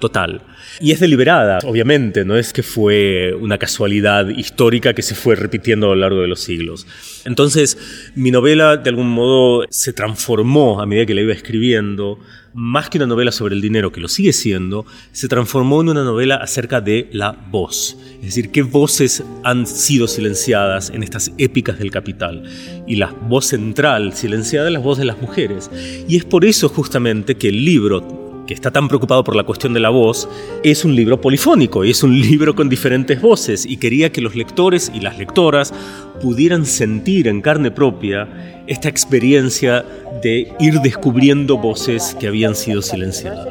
total. 0.00 0.42
Y 0.80 0.92
es 0.92 1.00
deliberada, 1.00 1.58
obviamente, 1.64 2.24
no 2.24 2.36
es 2.36 2.52
que 2.52 2.62
fue 2.62 3.34
una 3.38 3.58
casualidad 3.58 4.28
histórica 4.28 4.94
que 4.94 5.02
se 5.02 5.14
fue 5.14 5.36
repitiendo 5.36 5.86
a 5.86 5.90
lo 5.90 6.00
largo 6.00 6.22
de 6.22 6.28
los 6.28 6.40
siglos. 6.40 6.86
Entonces, 7.24 7.78
mi 8.14 8.30
novela 8.30 8.76
de 8.76 8.90
algún 8.90 9.10
modo 9.10 9.64
se 9.70 9.92
transformó 9.92 10.80
a 10.80 10.86
medida 10.86 11.06
que 11.06 11.14
la 11.14 11.20
iba 11.20 11.32
escribiendo, 11.32 12.18
más 12.52 12.90
que 12.90 12.98
una 12.98 13.06
novela 13.06 13.30
sobre 13.30 13.54
el 13.54 13.60
dinero, 13.60 13.92
que 13.92 14.00
lo 14.00 14.08
sigue 14.08 14.32
siendo, 14.32 14.86
se 15.12 15.28
transformó 15.28 15.80
en 15.80 15.90
una 15.90 16.04
novela 16.04 16.36
acerca 16.36 16.80
de 16.80 17.08
la 17.12 17.32
voz. 17.32 17.96
Es 18.16 18.26
decir, 18.26 18.50
qué 18.50 18.62
voces 18.62 19.22
han 19.44 19.66
sido 19.66 20.08
silenciadas 20.08 20.90
en 20.90 21.02
estas 21.02 21.32
épicas 21.38 21.78
del 21.78 21.90
capital. 21.90 22.42
Y 22.86 22.96
la 22.96 23.14
voz 23.28 23.46
central 23.46 24.14
silenciada 24.14 24.66
es 24.66 24.72
la 24.72 24.78
voz 24.80 24.98
de 24.98 25.04
las 25.04 25.20
mujeres. 25.20 25.70
Y 26.08 26.16
es 26.16 26.24
por 26.24 26.44
eso 26.44 26.68
justamente 26.68 27.36
que 27.36 27.48
el 27.48 27.64
libro 27.64 28.19
que 28.50 28.54
está 28.54 28.72
tan 28.72 28.88
preocupado 28.88 29.22
por 29.22 29.36
la 29.36 29.44
cuestión 29.44 29.74
de 29.74 29.78
la 29.78 29.90
voz, 29.90 30.28
es 30.64 30.84
un 30.84 30.96
libro 30.96 31.20
polifónico 31.20 31.84
y 31.84 31.90
es 31.90 32.02
un 32.02 32.20
libro 32.20 32.56
con 32.56 32.68
diferentes 32.68 33.22
voces 33.22 33.64
y 33.64 33.76
quería 33.76 34.10
que 34.10 34.20
los 34.20 34.34
lectores 34.34 34.90
y 34.92 34.98
las 34.98 35.16
lectoras 35.18 35.72
pudieran 36.20 36.66
sentir 36.66 37.28
en 37.28 37.42
carne 37.42 37.70
propia 37.70 38.28
esta 38.66 38.88
experiencia 38.88 39.84
de 40.20 40.52
ir 40.58 40.80
descubriendo 40.80 41.58
voces 41.58 42.16
que 42.18 42.26
habían 42.26 42.56
sido 42.56 42.82
silenciadas. 42.82 43.46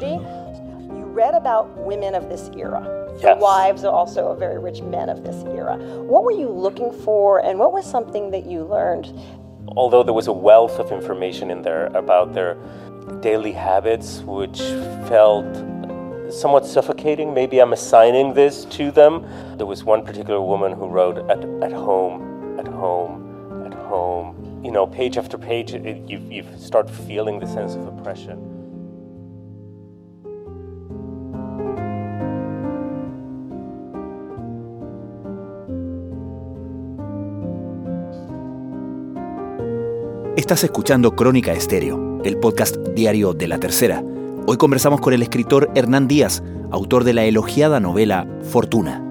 The 3.22 3.36
wives 3.36 3.84
are 3.86 3.94
also 3.94 4.36
very 4.36 4.58
rich 4.58 4.82
men 4.82 5.10
of 5.10 5.24
this 5.24 5.44
era. 5.56 5.77
What 5.77 6.24
were 6.24 6.32
you 6.32 6.50
looking 6.50 6.91
for, 7.03 7.39
and 7.46 7.58
what 7.58 7.74
was 7.74 7.86
something 7.86 8.32
that 8.32 8.46
you 8.46 8.63
learned? 8.63 9.12
Although 9.75 10.03
there 10.03 10.13
was 10.13 10.27
a 10.27 10.34
wealth 10.34 10.79
of 10.79 10.91
information 10.91 11.51
in 11.51 11.62
there 11.62 11.88
about 11.88 12.34
their 12.34 12.56
daily 13.22 13.51
habits, 13.51 14.20
which 14.22 14.60
felt 15.08 15.46
somewhat 16.32 16.66
suffocating. 16.66 17.34
Maybe 17.34 17.60
I'm 17.60 17.74
assigning 17.74 18.34
this 18.34 18.66
to 18.66 18.92
them. 18.92 19.25
There 19.58 19.66
was 19.66 19.84
one 19.84 20.06
particular 20.06 20.42
woman 20.42 20.74
who 20.74 20.88
wrote, 20.88 21.18
at, 21.30 21.44
at 21.63 21.72
home, 21.72 22.60
at 22.60 22.68
home, 22.68 23.63
at 23.66 23.74
home. 23.74 24.62
You 24.63 24.72
know, 24.72 24.86
page 24.86 25.18
after 25.18 25.38
page, 25.38 25.74
it, 25.74 26.10
you, 26.10 26.20
you 26.30 26.46
start 26.58 26.89
feeling 26.89 27.39
the 27.39 27.48
sense 27.48 27.75
of 27.75 27.88
oppression. 27.88 28.59
Estás 40.50 40.63
escuchando 40.63 41.15
Crónica 41.15 41.53
Estéreo, 41.53 42.24
el 42.24 42.39
podcast 42.39 42.75
diario 42.96 43.36
de 43.36 43.48
La 43.48 43.60
Tercera. 43.60 44.03
Hoy 44.48 44.58
conversamos 44.58 45.00
con 45.00 45.13
el 45.13 45.22
escritor 45.22 45.70
Hernán 45.75 46.08
Díaz, 46.08 46.41
autor 46.72 47.03
de 47.03 47.13
la 47.13 47.24
elogiada 47.25 47.79
novela 47.79 48.27
Fortuna. 48.50 49.09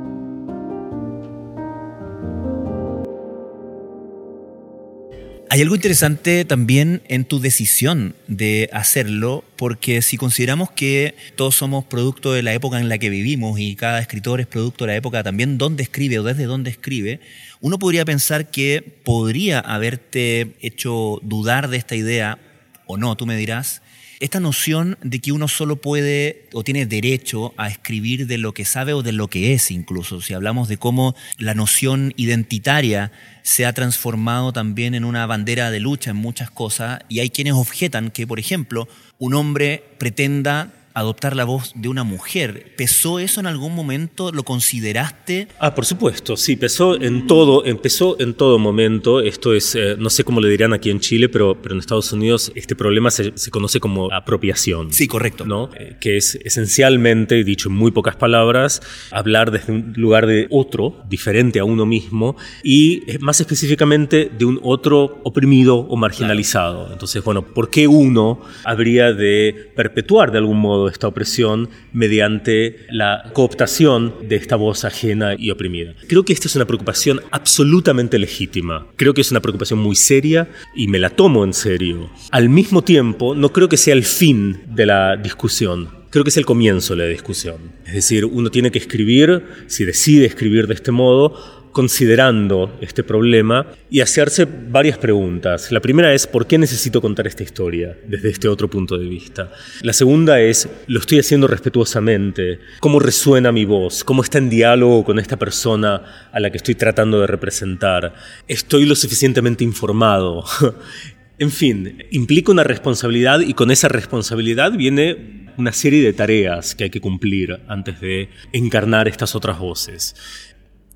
Hay 5.50 5.62
algo 5.62 5.76
interesante 5.76 6.45
también 6.45 7.00
en 7.09 7.25
tu 7.25 7.40
decisión 7.40 8.14
de 8.26 8.69
hacerlo, 8.71 9.45
porque 9.57 10.02
si 10.02 10.19
consideramos 10.19 10.71
que 10.71 11.14
todos 11.37 11.55
somos 11.55 11.87
producto 11.87 12.35
de 12.35 12.43
la 12.43 12.52
época 12.52 12.78
en 12.78 12.90
la 12.90 12.99
que 12.99 13.09
vivimos 13.09 13.59
y 13.59 13.75
cada 13.75 13.99
escritor 13.99 14.40
es 14.40 14.47
producto 14.47 14.85
de 14.85 14.93
la 14.93 14.97
época 14.97 15.23
también 15.23 15.57
donde 15.57 15.83
escribe 15.83 16.19
o 16.19 16.23
desde 16.23 16.45
dónde 16.45 16.69
escribe, 16.69 17.21
uno 17.62 17.78
podría 17.78 18.05
pensar 18.05 18.50
que 18.50 18.83
podría 19.05 19.59
haberte 19.61 20.55
hecho 20.61 21.19
dudar 21.23 21.69
de 21.69 21.78
esta 21.78 21.97
idea, 21.97 22.38
o 22.85 22.99
no, 22.99 23.17
tú 23.17 23.25
me 23.25 23.37
dirás, 23.37 23.81
esta 24.20 24.40
noción 24.40 24.98
de 25.02 25.20
que 25.20 25.32
uno 25.32 25.48
solo 25.48 25.76
puede 25.76 26.48
o 26.52 26.64
tiene 26.64 26.87
derecho 26.87 27.54
a 27.56 27.68
escribir 27.68 28.26
de 28.26 28.38
lo 28.38 28.52
que 28.52 28.64
sabe 28.64 28.92
o 28.92 29.02
de 29.02 29.12
lo 29.12 29.28
que 29.28 29.52
es 29.54 29.70
incluso, 29.70 30.20
si 30.20 30.34
hablamos 30.34 30.68
de 30.68 30.76
cómo 30.76 31.14
la 31.37 31.54
noción 31.54 32.12
identitaria 32.16 33.12
se 33.42 33.64
ha 33.64 33.72
transformado 33.72 34.52
también 34.52 34.94
en 34.94 35.04
una 35.04 35.26
bandera 35.26 35.70
de 35.70 35.80
lucha 35.80 36.10
en 36.10 36.16
muchas 36.16 36.50
cosas 36.50 37.00
y 37.08 37.20
hay 37.20 37.30
quienes 37.30 37.54
objetan 37.54 38.10
que, 38.10 38.26
por 38.26 38.38
ejemplo, 38.38 38.88
un 39.18 39.34
hombre 39.34 39.84
pretenda 39.98 40.72
adoptar 40.99 41.37
la 41.37 41.45
voz 41.45 41.73
de 41.75 41.88
una 41.88 42.05
mujer. 42.05 42.73
¿Pesó 42.76 43.19
eso 43.19 43.40
en 43.40 43.47
algún 43.47 43.75
momento? 43.75 44.33
¿Lo 44.33 44.43
consideraste? 44.43 45.49
Ah, 45.59 45.75
por 45.75 45.87
supuesto, 45.87 46.37
sí, 46.37 46.57
pesó 46.57 47.00
en 47.00 47.26
todo, 47.26 47.64
empezó 47.64 48.21
en 48.21 48.35
todo 48.35 48.59
momento. 48.59 49.21
Esto 49.21 49.55
es, 49.55 49.75
eh, 49.75 49.97
no 49.99 50.11
sé 50.11 50.25
cómo 50.25 50.40
le 50.40 50.49
dirán 50.49 50.73
aquí 50.73 50.90
en 50.90 51.00
Chile, 51.00 51.28
pero, 51.28 51.61
pero 51.61 51.75
en 51.75 51.81
Estados 51.81 52.12
Unidos 52.12 52.52
este 52.55 52.75
problema 52.75 53.11
se, 53.11 53.33
conoce 53.50 53.81
como 53.81 54.12
apropiación. 54.12 54.93
Sí, 54.93 55.07
correcto. 55.07 55.45
¿no? 55.45 55.71
Eh, 55.78 55.97
que 56.00 56.17
es 56.17 56.38
esencialmente, 56.45 57.43
dicho 57.45 57.69
en 57.69 57.75
muy 57.75 57.90
pocas 57.90 58.17
palabras, 58.17 58.83
hablar 59.11 59.50
desde 59.50 59.73
un 59.73 59.93
lugar 59.97 60.26
de 60.26 60.47
otro, 60.50 61.02
diferente 61.09 61.59
a 61.61 61.64
uno 61.64 61.87
mismo, 61.87 62.37
y 62.62 63.02
más 63.21 63.40
específicamente 63.40 64.31
de 64.37 64.45
un 64.45 64.61
otro 64.62 65.21
oprimido 65.25 65.76
o 65.76 65.97
marginalizado. 65.97 66.93
Entonces, 66.93 67.23
bueno, 67.23 67.43
¿por 67.43 67.71
qué 67.71 67.87
uno 67.87 68.40
habría 68.64 69.12
de 69.12 69.73
perpetuar 69.76 70.33
de 70.33 70.38
algún 70.38 70.59
modo 70.59 70.88
esta 70.90 71.09
opresión 71.09 71.68
mediante 71.92 72.87
la 72.90 73.30
cooptación 73.33 74.14
de 74.28 74.37
esta 74.37 74.57
voz 74.57 74.85
ajena 74.85 75.35
y 75.38 75.50
oprimida. 75.50 75.95
Creo 76.09 76.25
que 76.25 76.33
esta 76.33 76.49
es 76.49 76.57
una 76.57 76.66
preocupación 76.66 77.21
absolutamente 77.30 78.18
legítima. 78.18 78.87
Creo 78.97 79.14
que 79.14 79.21
es 79.21 79.30
una 79.30 79.40
preocupación 79.40 79.78
muy 79.78 79.97
seria 79.97 80.49
y 80.75 80.88
me 80.88 80.99
la 80.99 81.11
tomo 81.11 81.45
en 81.45 81.52
serio. 81.52 82.11
Al 82.30 82.49
mismo 82.49 82.83
tiempo, 82.83 83.35
no 83.35 83.52
creo 83.52 83.68
que 83.68 83.76
sea 83.76 83.95
el 83.95 84.04
fin 84.04 84.62
de 84.68 84.87
la 84.87 85.16
discusión 85.16 85.99
creo 86.11 86.25
que 86.25 86.30
es 86.30 86.37
el 86.37 86.47
comienzo 86.47 86.95
de 86.95 87.04
la 87.04 87.09
discusión. 87.11 87.57
Es 87.87 87.95
decir, 87.95 88.25
uno 88.25 88.50
tiene 88.50 88.71
que 88.71 88.78
escribir, 88.78 89.45
si 89.66 89.85
decide 89.85 90.26
escribir 90.26 90.66
de 90.66 90.75
este 90.75 90.90
modo, 90.90 91.35
considerando 91.72 92.76
este 92.80 93.02
problema 93.02 93.66
y 93.90 94.00
hacerse 94.00 94.46
varias 94.46 94.98
preguntas. 94.98 95.70
La 95.72 95.80
primera 95.80 96.12
es, 96.12 96.26
¿por 96.26 96.46
qué 96.46 96.58
necesito 96.58 97.00
contar 97.00 97.26
esta 97.26 97.42
historia 97.42 97.96
desde 98.06 98.30
este 98.30 98.48
otro 98.48 98.68
punto 98.68 98.98
de 98.98 99.06
vista? 99.06 99.50
La 99.82 99.92
segunda 99.92 100.40
es, 100.40 100.68
¿lo 100.87 101.00
estoy 101.00 101.18
haciendo 101.18 101.46
respetuosamente? 101.46 102.58
¿Cómo 102.80 102.98
resuena 102.98 103.52
mi 103.52 103.64
voz? 103.64 104.04
¿Cómo 104.04 104.22
está 104.22 104.38
en 104.38 104.50
diálogo 104.50 105.04
con 105.04 105.18
esta 105.18 105.37
persona 105.37 106.28
a 106.32 106.40
la 106.40 106.50
que 106.50 106.56
estoy 106.56 106.75
tratando 106.75 107.20
de 107.20 107.26
representar? 107.26 108.14
¿Estoy 108.46 108.87
lo 108.87 108.94
suficientemente 108.94 109.64
informado? 109.64 110.44
en 111.38 111.50
fin, 111.50 112.04
implica 112.10 112.52
una 112.52 112.64
responsabilidad 112.64 113.40
y 113.40 113.54
con 113.54 113.70
esa 113.70 113.88
responsabilidad 113.88 114.72
viene 114.72 115.38
una 115.58 115.72
serie 115.72 116.02
de 116.02 116.12
tareas 116.12 116.76
que 116.76 116.84
hay 116.84 116.90
que 116.90 117.00
cumplir 117.00 117.60
antes 117.66 118.00
de 118.00 118.30
encarnar 118.52 119.08
estas 119.08 119.34
otras 119.34 119.58
voces. 119.58 120.14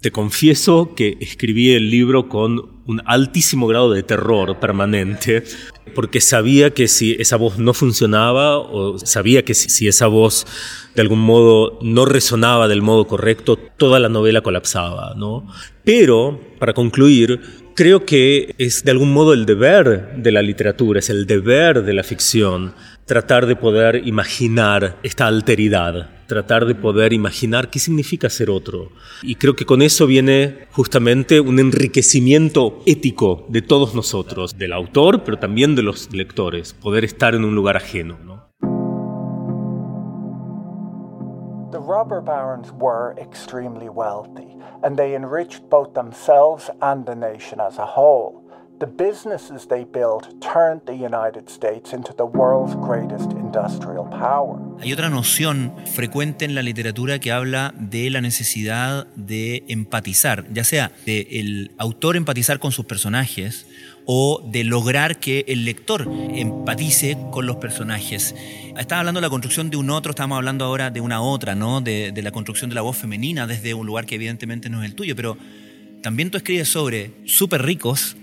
Te 0.02 0.10
confieso 0.10 0.96
que 0.96 1.16
escribí 1.20 1.70
el 1.74 1.88
libro 1.88 2.28
con 2.28 2.82
un 2.86 3.02
altísimo 3.04 3.68
grado 3.68 3.92
de 3.92 4.02
terror 4.02 4.58
permanente, 4.58 5.44
porque 5.94 6.20
sabía 6.20 6.70
que 6.70 6.88
si 6.88 7.12
esa 7.20 7.36
voz 7.36 7.60
no 7.60 7.72
funcionaba 7.72 8.58
o 8.58 8.98
sabía 8.98 9.44
que 9.44 9.54
si 9.54 9.86
esa 9.86 10.08
voz 10.08 10.44
de 10.96 11.02
algún 11.02 11.20
modo 11.20 11.78
no 11.82 12.04
resonaba 12.04 12.66
del 12.66 12.82
modo 12.82 13.06
correcto, 13.06 13.56
toda 13.56 14.00
la 14.00 14.08
novela 14.08 14.40
colapsaba, 14.40 15.14
¿no? 15.16 15.46
Pero, 15.84 16.40
para 16.58 16.72
concluir, 16.72 17.40
creo 17.76 18.04
que 18.04 18.56
es 18.58 18.82
de 18.82 18.90
algún 18.90 19.12
modo 19.12 19.32
el 19.32 19.46
deber 19.46 20.16
de 20.16 20.32
la 20.32 20.42
literatura, 20.42 20.98
es 20.98 21.10
el 21.10 21.28
deber 21.28 21.84
de 21.84 21.92
la 21.92 22.02
ficción 22.02 22.74
tratar 23.04 23.46
de 23.46 23.56
poder 23.56 24.06
imaginar 24.06 24.96
esta 25.02 25.26
alteridad, 25.26 26.10
tratar 26.26 26.66
de 26.66 26.74
poder 26.74 27.12
imaginar 27.12 27.68
qué 27.68 27.78
significa 27.78 28.30
ser 28.30 28.48
otro. 28.48 28.90
Y 29.22 29.34
creo 29.34 29.56
que 29.56 29.66
con 29.66 29.82
eso 29.82 30.06
viene 30.06 30.68
justamente 30.72 31.40
un 31.40 31.58
enriquecimiento 31.58 32.80
ético 32.86 33.44
de 33.48 33.62
todos 33.62 33.94
nosotros, 33.94 34.56
del 34.56 34.72
autor, 34.72 35.24
pero 35.24 35.38
también 35.38 35.74
de 35.74 35.82
los 35.82 36.12
lectores, 36.12 36.74
poder 36.74 37.04
estar 37.04 37.34
en 37.34 37.44
un 37.44 37.54
lugar 37.54 37.76
ajeno. 37.76 38.18
¿no? 38.24 38.32
The 41.72 41.80
robber 41.80 42.20
barons 42.20 42.70
were 42.72 43.14
extremely 43.18 43.88
wealthy, 43.88 44.56
and 44.82 44.96
they 44.96 45.14
enriched 45.14 45.70
both 45.70 45.94
themselves 45.94 46.70
and 46.80 47.06
the 47.06 47.14
nation 47.14 47.60
as 47.60 47.78
a 47.78 47.86
whole. 47.86 48.41
The 48.82 48.88
businesses 48.88 49.68
they 49.68 49.84
built 49.84 50.24
turned 50.40 50.80
the 50.86 50.94
United 50.94 51.48
States 51.48 51.92
into 51.92 52.12
the 52.16 52.24
world's 52.24 52.74
greatest 52.74 53.30
industrial 53.30 54.10
power. 54.10 54.58
Hay 54.80 54.92
otra 54.92 55.08
noción 55.08 55.72
frecuente 55.94 56.44
en 56.44 56.56
la 56.56 56.62
literatura 56.62 57.20
que 57.20 57.30
habla 57.30 57.72
de 57.78 58.10
la 58.10 58.20
necesidad 58.20 59.06
de 59.14 59.62
empatizar, 59.68 60.52
ya 60.52 60.64
sea 60.64 60.90
de 61.06 61.28
el 61.30 61.70
autor 61.78 62.16
empatizar 62.16 62.58
con 62.58 62.72
sus 62.72 62.84
personajes 62.84 63.68
o 64.04 64.42
de 64.50 64.64
lograr 64.64 65.20
que 65.20 65.44
el 65.46 65.64
lector 65.64 66.08
empatice 66.34 67.16
con 67.30 67.46
los 67.46 67.58
personajes. 67.58 68.34
Estaba 68.76 68.98
hablando 68.98 69.20
de 69.20 69.26
la 69.26 69.30
construcción 69.30 69.70
de 69.70 69.76
un 69.76 69.90
otro, 69.90 70.10
estamos 70.10 70.34
hablando 70.34 70.64
ahora 70.64 70.90
de 70.90 71.00
una 71.00 71.22
otra, 71.22 71.54
¿no? 71.54 71.82
De, 71.82 72.10
de 72.10 72.22
la 72.22 72.32
construcción 72.32 72.68
de 72.68 72.74
la 72.74 72.82
voz 72.82 72.96
femenina 72.96 73.46
desde 73.46 73.74
un 73.74 73.86
lugar 73.86 74.06
que 74.06 74.16
evidentemente 74.16 74.68
no 74.68 74.82
es 74.82 74.90
el 74.90 74.96
tuyo, 74.96 75.14
pero 75.14 75.36
también 76.02 76.32
tú 76.32 76.36
escribes 76.36 76.68
sobre 76.68 77.12
súper 77.26 77.62
ricos 77.62 78.16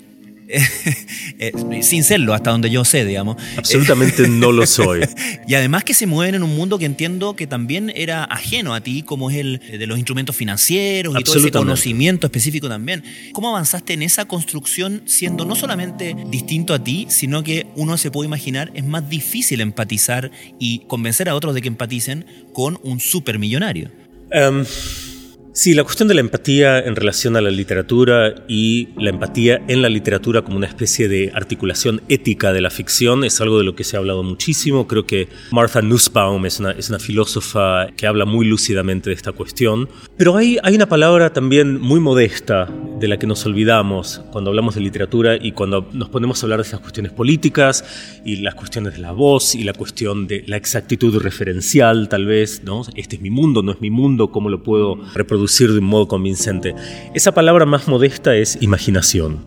eh, 1.39 1.51
sin 1.83 2.03
serlo, 2.03 2.33
hasta 2.33 2.49
donde 2.49 2.69
yo 2.69 2.83
sé, 2.83 3.05
digamos. 3.05 3.37
Absolutamente 3.55 4.27
no 4.27 4.51
lo 4.51 4.65
soy. 4.67 5.01
y 5.47 5.53
además 5.53 5.83
que 5.83 5.93
se 5.93 6.07
mueven 6.07 6.35
en 6.35 6.43
un 6.43 6.55
mundo 6.55 6.79
que 6.79 6.85
entiendo 6.85 7.35
que 7.35 7.45
también 7.45 7.91
era 7.95 8.23
ajeno 8.23 8.73
a 8.73 8.81
ti, 8.81 9.03
como 9.03 9.29
es 9.29 9.37
el 9.37 9.59
de 9.59 9.85
los 9.85 9.97
instrumentos 9.97 10.35
financieros 10.35 11.15
y 11.19 11.23
todo 11.23 11.37
ese 11.37 11.51
conocimiento 11.51 12.27
específico 12.27 12.67
también. 12.67 13.03
¿Cómo 13.33 13.49
avanzaste 13.49 13.93
en 13.93 14.01
esa 14.01 14.25
construcción 14.25 15.03
siendo 15.05 15.45
no 15.45 15.55
solamente 15.55 16.15
distinto 16.29 16.73
a 16.73 16.83
ti, 16.83 17.05
sino 17.09 17.43
que 17.43 17.67
uno 17.75 17.97
se 17.97 18.09
puede 18.09 18.27
imaginar 18.27 18.71
es 18.73 18.85
más 18.85 19.07
difícil 19.09 19.61
empatizar 19.61 20.31
y 20.59 20.79
convencer 20.87 21.29
a 21.29 21.35
otros 21.35 21.53
de 21.53 21.61
que 21.61 21.67
empaticen 21.67 22.25
con 22.53 22.79
un 22.83 22.99
supermillonario? 22.99 23.91
Um, 24.31 24.63
Sí, 25.51 25.73
la 25.73 25.83
cuestión 25.83 26.07
de 26.07 26.13
la 26.13 26.21
empatía 26.21 26.79
en 26.79 26.95
relación 26.95 27.35
a 27.35 27.41
la 27.41 27.49
literatura 27.49 28.35
y 28.47 28.89
la 28.97 29.09
empatía 29.09 29.59
en 29.67 29.81
la 29.81 29.89
literatura 29.89 30.43
como 30.43 30.57
una 30.57 30.67
especie 30.67 31.09
de 31.09 31.31
articulación 31.33 32.01
ética 32.07 32.53
de 32.53 32.61
la 32.61 32.69
ficción 32.69 33.23
es 33.23 33.41
algo 33.41 33.57
de 33.57 33.63
lo 33.63 33.75
que 33.75 33.83
se 33.83 33.95
ha 33.95 33.99
hablado 33.99 34.21
muchísimo. 34.21 34.87
Creo 34.87 35.07
que 35.07 35.27
Martha 35.51 35.81
Nussbaum 35.81 36.45
es 36.45 36.59
una, 36.59 36.99
filósofa 36.99 37.87
que 37.97 38.05
habla 38.05 38.25
muy 38.25 38.45
lúcidamente 38.45 39.09
de 39.09 39.15
esta 39.15 39.31
cuestión. 39.31 39.89
Pero 40.17 40.37
hay, 40.37 40.59
hay 40.61 40.75
una 40.75 40.87
palabra 40.87 41.33
también 41.33 41.81
muy 41.81 41.99
modesta 41.99 42.69
de 42.99 43.07
la 43.07 43.17
que 43.17 43.25
nos 43.25 43.43
olvidamos 43.45 44.21
cuando 44.31 44.51
hablamos 44.51 44.75
de 44.75 44.81
literatura 44.81 45.35
y 45.35 45.53
cuando 45.53 45.89
nos 45.93 46.09
ponemos 46.09 46.41
a 46.41 46.45
hablar 46.45 46.59
de 46.59 46.67
esas 46.67 46.79
cuestiones 46.79 47.11
políticas 47.11 48.21
y 48.23 48.37
las 48.37 48.53
cuestiones 48.53 48.93
de 48.93 48.99
la 48.99 49.13
voz 49.13 49.55
y 49.55 49.63
la 49.63 49.73
cuestión 49.73 50.27
de 50.27 50.43
la 50.45 50.57
exactitud 50.57 51.17
referencial, 51.17 52.07
tal 52.07 52.27
vez, 52.27 52.61
¿no? 52.63 52.83
Este 52.95 53.15
es 53.15 53.21
mi 53.21 53.31
mundo, 53.31 53.63
no 53.63 53.71
es 53.71 53.81
mi 53.81 53.89
mundo, 53.89 54.31
¿cómo 54.31 54.49
lo 54.49 54.61
puedo 54.61 54.99
reproducir? 55.15 55.38
De 55.73 55.79
un 55.79 55.85
modo 55.85 56.07
convincente. 56.07 56.75
Esa 57.13 57.33
palabra 57.33 57.65
más 57.65 57.87
modesta 57.87 58.35
es 58.35 58.57
imaginación. 58.61 59.45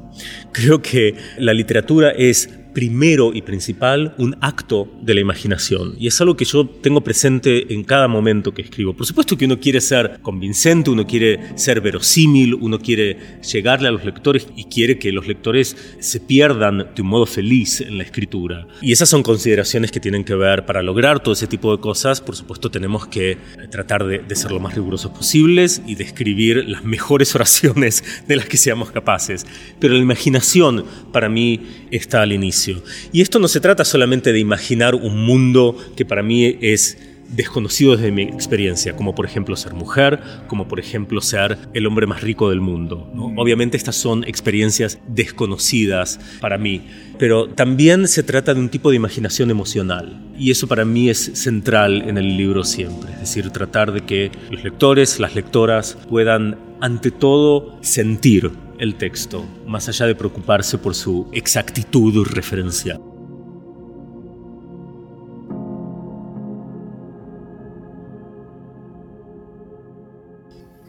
Creo 0.52 0.82
que 0.82 1.14
la 1.38 1.54
literatura 1.54 2.10
es 2.10 2.50
primero 2.74 3.32
y 3.34 3.42
principal 3.42 4.14
un 4.18 4.36
acto 4.40 4.88
de 5.02 5.14
la 5.14 5.20
imaginación. 5.20 5.94
Y 5.98 6.06
es 6.06 6.20
algo 6.20 6.36
que 6.36 6.44
yo 6.44 6.66
tengo 6.66 7.02
presente 7.02 7.72
en 7.72 7.84
cada 7.84 8.08
momento 8.08 8.52
que 8.54 8.62
escribo. 8.62 8.94
Por 8.94 9.06
supuesto 9.06 9.36
que 9.36 9.44
uno 9.44 9.60
quiere 9.60 9.80
ser 9.80 10.20
convincente, 10.22 10.90
uno 10.90 11.06
quiere 11.06 11.56
ser 11.56 11.80
verosímil, 11.80 12.54
uno 12.54 12.78
quiere 12.78 13.40
llegarle 13.40 13.88
a 13.88 13.92
los 13.92 14.04
lectores 14.04 14.46
y 14.56 14.64
quiere 14.64 14.98
que 14.98 15.12
los 15.12 15.26
lectores 15.26 15.76
se 15.98 16.20
pierdan 16.20 16.88
de 16.94 17.02
un 17.02 17.08
modo 17.08 17.26
feliz 17.26 17.80
en 17.80 17.98
la 17.98 18.04
escritura. 18.04 18.66
Y 18.80 18.92
esas 18.92 19.08
son 19.08 19.22
consideraciones 19.22 19.90
que 19.90 20.00
tienen 20.00 20.24
que 20.24 20.34
ver 20.34 20.64
para 20.66 20.82
lograr 20.82 21.22
todo 21.22 21.34
ese 21.34 21.46
tipo 21.46 21.74
de 21.74 21.80
cosas. 21.80 22.20
Por 22.20 22.36
supuesto 22.36 22.70
tenemos 22.70 23.06
que 23.06 23.38
tratar 23.70 24.04
de, 24.04 24.22
ser 24.34 24.50
lo 24.50 24.60
más 24.60 24.74
rigurosos 24.74 25.12
posibles 25.12 25.82
y 25.86 25.94
de 25.94 26.04
escribir 26.04 26.64
las 26.68 26.84
mejores 26.84 27.34
oraciones 27.34 28.02
de 28.26 28.36
las 28.36 28.46
que 28.46 28.56
seamos 28.56 28.90
capaces. 28.90 29.46
Pero 29.78 29.94
la 29.94 30.00
imaginación 30.00 30.84
para 31.12 31.28
mí 31.28 31.60
está 31.92 32.22
al 32.22 32.32
inicio. 32.32 32.82
Y 33.12 33.20
esto 33.20 33.38
no 33.38 33.46
se 33.46 33.60
trata 33.60 33.84
solamente 33.84 34.32
de 34.32 34.40
imaginar 34.40 34.96
un 34.96 35.24
mundo 35.24 35.76
que 35.94 36.04
para 36.04 36.22
mí 36.22 36.58
es 36.60 36.98
desconocido 37.32 37.96
desde 37.96 38.12
mi 38.12 38.22
experiencia, 38.22 38.94
como 38.94 39.14
por 39.14 39.24
ejemplo 39.24 39.56
ser 39.56 39.74
mujer, 39.74 40.20
como 40.46 40.68
por 40.68 40.78
ejemplo 40.78 41.20
ser 41.20 41.58
el 41.72 41.86
hombre 41.86 42.06
más 42.06 42.20
rico 42.20 42.50
del 42.50 42.60
mundo. 42.60 43.10
Obviamente 43.36 43.76
estas 43.76 43.96
son 43.96 44.24
experiencias 44.24 44.98
desconocidas 45.08 46.20
para 46.40 46.58
mí, 46.58 46.82
pero 47.18 47.48
también 47.48 48.06
se 48.06 48.22
trata 48.22 48.54
de 48.54 48.60
un 48.60 48.68
tipo 48.68 48.90
de 48.90 48.96
imaginación 48.96 49.50
emocional 49.50 50.20
y 50.38 50.50
eso 50.50 50.66
para 50.66 50.84
mí 50.84 51.08
es 51.08 51.30
central 51.34 52.02
en 52.06 52.18
el 52.18 52.36
libro 52.36 52.64
siempre, 52.64 53.12
es 53.12 53.20
decir, 53.20 53.50
tratar 53.50 53.92
de 53.92 54.02
que 54.02 54.30
los 54.50 54.62
lectores, 54.62 55.18
las 55.18 55.34
lectoras 55.34 55.96
puedan 56.08 56.58
ante 56.80 57.10
todo 57.10 57.78
sentir 57.80 58.50
el 58.82 58.96
texto, 58.96 59.46
más 59.64 59.88
allá 59.88 60.06
de 60.06 60.16
preocuparse 60.16 60.76
por 60.76 60.96
su 60.96 61.28
exactitud 61.32 62.26
referencial. 62.26 63.00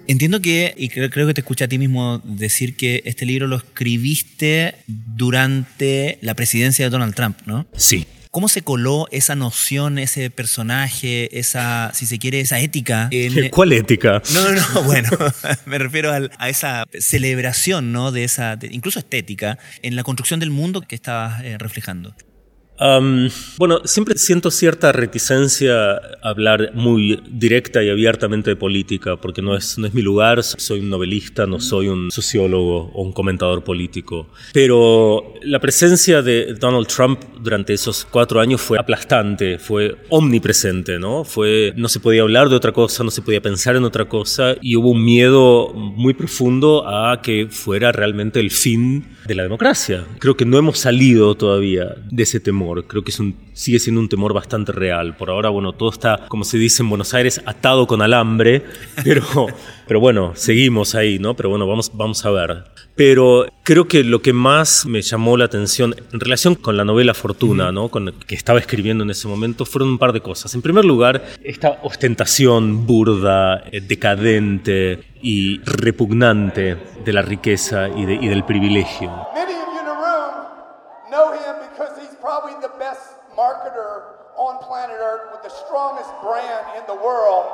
Entiendo 0.08 0.42
que, 0.42 0.74
y 0.76 0.90
creo, 0.90 1.28
que 1.28 1.34
te 1.36 1.42
escuché 1.42 1.66
a 1.66 1.68
ti 1.68 1.78
mismo 1.78 2.20
decir 2.24 2.76
que 2.76 3.04
este 3.06 3.28
libro 3.28 3.46
lo 3.46 3.58
escribiste 3.58 4.74
durante 4.88 6.18
la 6.22 6.34
presidencia 6.34 6.86
de 6.86 6.90
Donald 6.90 7.14
Trump, 7.14 7.38
¿no? 7.46 7.68
Sí. 7.78 8.08
¿Cómo 8.34 8.50
se 8.50 8.64
coló 8.64 9.08
esa 9.12 9.36
noción, 9.36 10.00
ese 10.00 10.32
personaje, 10.32 11.38
esa, 11.38 11.92
si 11.94 12.08
se 12.08 12.18
quiere, 12.18 12.40
esa 12.40 12.60
ética? 12.60 13.08
En... 13.12 13.50
¿Cuál 13.50 13.74
ética? 13.74 14.24
No, 14.34 14.52
no, 14.52 14.60
no, 14.74 14.84
bueno, 14.86 15.10
me 15.68 15.78
refiero 15.78 16.12
a, 16.12 16.50
esa 16.50 16.86
celebración, 17.00 17.92
¿no? 17.92 18.12
De 18.12 18.24
esa, 18.24 18.58
incluso 18.72 18.98
estética, 18.98 19.60
en 19.84 19.96
la 19.96 20.02
construcción 20.02 20.40
del 20.40 20.50
mundo 20.50 20.82
que 20.82 20.96
estabas 20.96 21.44
eh, 21.44 21.60
reflejando 21.60 22.16
bueno, 23.58 23.82
siempre 23.86 24.18
siento 24.18 24.52
cierta 24.52 24.92
reticencia 24.92 25.92
a 25.92 26.00
hablar 26.22 26.72
muy 26.74 27.22
directa 27.30 27.84
y 27.84 27.90
abiertamente 27.90 28.52
de 28.52 28.56
política, 28.56 29.16
porque 29.18 29.42
no 29.42 29.56
es, 29.56 29.78
no 29.78 29.88
es 29.88 29.94
mi 29.94 30.02
lugar, 30.02 30.44
soy 30.44 30.80
un 30.80 30.90
novelista, 30.90 31.46
no 31.46 31.60
soy 31.60 31.88
un 31.88 32.12
sociólogo 32.12 32.92
o 32.94 33.04
un 33.04 33.14
comentador 33.14 33.64
político. 33.64 34.28
Pero 34.54 35.34
la 35.44 35.60
presencia 35.60 36.22
de 36.22 36.56
Donald 36.56 36.88
Trump 36.88 37.20
durante 37.40 37.74
esos 37.74 38.06
cuatro 38.06 38.40
años 38.40 38.62
fue 38.62 38.80
aplastante, 38.80 39.60
fue 39.60 39.96
omnipresente, 40.10 41.00
¿no? 41.00 41.24
Fue, 41.24 41.74
no 41.76 41.88
se 41.88 42.00
podía 42.00 42.24
hablar 42.24 42.50
de 42.50 42.56
otra 42.56 42.72
cosa, 42.72 43.04
no 43.04 43.12
se 43.12 43.22
podía 43.22 43.42
pensar 43.42 43.76
en 43.76 43.84
otra 43.84 44.06
cosa, 44.06 44.56
y 44.62 44.76
hubo 44.76 44.92
un 44.92 45.04
miedo 45.04 45.74
muy 45.74 46.14
profundo 46.14 46.88
a 46.88 47.22
que 47.22 47.48
fuera 47.50 47.92
realmente 47.92 48.40
el 48.40 48.52
fin 48.52 49.06
de 49.26 49.36
la 49.36 49.44
democracia. 49.44 50.06
Creo 50.20 50.36
que 50.36 50.46
no 50.46 50.58
hemos 50.58 50.80
salido 50.80 51.36
todavía 51.36 51.96
de 52.10 52.24
ese 52.24 52.40
temor. 52.40 52.73
Creo 52.88 53.04
que 53.04 53.12
es 53.12 53.20
un, 53.20 53.36
sigue 53.54 53.80
siendo 53.80 54.02
un 54.02 54.10
temor 54.10 54.34
bastante 54.34 54.72
real. 54.72 55.16
Por 55.16 55.30
ahora, 55.30 55.50
bueno, 55.50 55.74
todo 55.74 55.90
está, 55.90 56.26
como 56.28 56.44
se 56.44 56.58
dice 56.58 56.84
en 56.84 56.90
Buenos 56.90 57.14
Aires, 57.14 57.42
atado 57.46 57.86
con 57.88 58.02
alambre, 58.02 58.64
pero, 59.04 59.48
pero 59.88 60.00
bueno, 60.00 60.32
seguimos 60.36 60.96
ahí, 60.96 61.20
¿no? 61.20 61.36
Pero 61.36 61.50
bueno, 61.50 61.68
vamos, 61.68 61.92
vamos 61.94 62.26
a 62.26 62.32
ver. 62.32 62.64
Pero 62.96 63.48
creo 63.64 63.88
que 63.88 64.04
lo 64.04 64.22
que 64.22 64.34
más 64.34 64.86
me 64.86 65.02
llamó 65.02 65.36
la 65.36 65.46
atención 65.46 65.96
en 66.12 66.20
relación 66.20 66.56
con 66.56 66.78
la 66.78 66.86
novela 66.86 67.14
Fortuna, 67.14 67.72
¿no? 67.72 67.90
Con 67.90 68.14
que 68.28 68.36
estaba 68.36 68.60
escribiendo 68.60 69.04
en 69.04 69.10
ese 69.10 69.28
momento, 69.28 69.66
fueron 69.66 69.90
un 69.90 69.98
par 69.98 70.14
de 70.14 70.22
cosas. 70.22 70.54
En 70.54 70.62
primer 70.62 70.86
lugar, 70.86 71.24
esta 71.44 71.80
ostentación 71.84 72.86
burda, 72.86 73.64
eh, 73.72 73.82
decadente 73.82 75.04
y 75.22 75.60
repugnante 75.62 76.78
de 77.04 77.14
la 77.14 77.22
riqueza 77.24 77.90
y, 77.90 78.06
de, 78.06 78.14
y 78.16 78.28
del 78.28 78.44
privilegio. 78.44 79.12
Probably 82.34 82.58
the 82.66 82.74
best 82.82 83.14
marketer 83.38 84.18
on 84.42 84.58
planet 84.66 84.98
Earth 84.98 85.30
with 85.30 85.44
the 85.46 85.54
strongest 85.54 86.10
brand 86.26 86.66
in 86.74 86.82
the 86.90 86.98
world. 86.98 87.46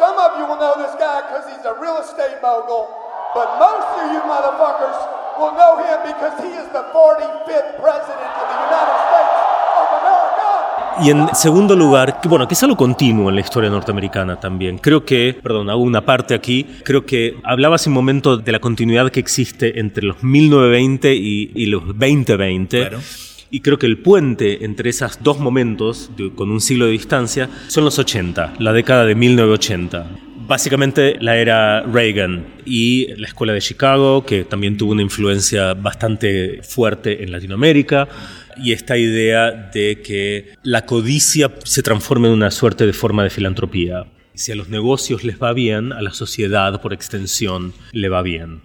Some 0.00 0.16
of 0.16 0.40
you 0.40 0.48
will 0.48 0.56
know 0.56 0.72
this 0.80 0.96
guy 0.96 1.20
because 1.28 1.44
he's 1.52 1.60
a 1.68 1.76
real 1.76 2.00
estate 2.00 2.40
mogul, 2.40 2.88
but 3.36 3.60
most 3.60 3.84
of 4.00 4.08
you 4.08 4.24
motherfuckers 4.24 4.96
will 5.36 5.52
know 5.60 5.76
him 5.84 5.98
because 6.08 6.32
he 6.40 6.56
is 6.56 6.64
the 6.72 6.88
45th 6.88 7.76
president 7.84 8.32
of 8.40 8.46
the 8.48 8.58
United 8.64 8.96
States 9.12 9.36
of 9.76 9.86
America. 10.00 10.48
Y 11.04 11.10
en 11.10 11.34
segundo 11.34 11.76
lugar, 11.76 12.22
que, 12.22 12.28
bueno, 12.30 12.48
que 12.48 12.54
es 12.54 12.62
algo 12.62 12.78
continuo 12.78 13.28
en 13.28 13.34
la 13.34 13.42
historia 13.42 13.68
norteamericana 13.68 14.40
también. 14.40 14.78
Creo 14.78 15.04
que, 15.04 15.38
perdón, 15.42 15.68
hago 15.68 15.82
una 15.82 16.00
parte 16.00 16.34
aquí, 16.34 16.64
creo 16.82 17.04
que 17.04 17.36
hablaba 17.44 17.74
hace 17.74 17.90
un 17.90 17.94
momento 17.94 18.38
de 18.38 18.52
la 18.52 18.58
continuidad 18.58 19.10
que 19.10 19.20
existe 19.20 19.78
entre 19.78 20.04
los 20.04 20.22
1920 20.22 21.14
y, 21.14 21.52
y 21.54 21.66
los 21.66 21.86
2020. 21.88 22.88
Claro 22.88 23.00
y 23.50 23.60
creo 23.60 23.78
que 23.78 23.86
el 23.86 23.98
puente 23.98 24.64
entre 24.64 24.90
esos 24.90 25.18
dos 25.22 25.38
momentos, 25.38 26.10
con 26.34 26.50
un 26.50 26.60
siglo 26.60 26.86
de 26.86 26.92
distancia, 26.92 27.48
son 27.68 27.84
los 27.84 27.98
80, 27.98 28.54
la 28.58 28.72
década 28.72 29.04
de 29.04 29.14
1980 29.14 30.28
básicamente 30.48 31.18
la 31.20 31.36
era 31.36 31.82
Reagan 31.82 32.46
y 32.64 33.14
la 33.16 33.28
escuela 33.28 33.52
de 33.52 33.60
Chicago, 33.60 34.24
que 34.24 34.44
también 34.44 34.76
tuvo 34.78 34.92
una 34.92 35.02
influencia 35.02 35.74
bastante 35.74 36.62
fuerte 36.62 37.22
en 37.22 37.30
Latinoamérica, 37.30 38.08
y 38.56 38.72
esta 38.72 38.96
idea 38.96 39.52
de 39.52 40.00
que 40.02 40.54
la 40.62 40.84
codicia 40.84 41.52
se 41.64 41.82
transforme 41.82 42.28
en 42.28 42.34
una 42.34 42.50
suerte 42.50 42.86
de 42.86 42.92
forma 42.92 43.22
de 43.22 43.30
filantropía. 43.30 44.06
Si 44.34 44.50
a 44.50 44.56
los 44.56 44.68
negocios 44.68 45.22
les 45.22 45.40
va 45.40 45.52
bien, 45.52 45.92
a 45.92 46.02
la 46.02 46.12
sociedad 46.12 46.80
por 46.80 46.92
extensión 46.92 47.72
le 47.92 48.08
va 48.08 48.22
bien. 48.22 48.62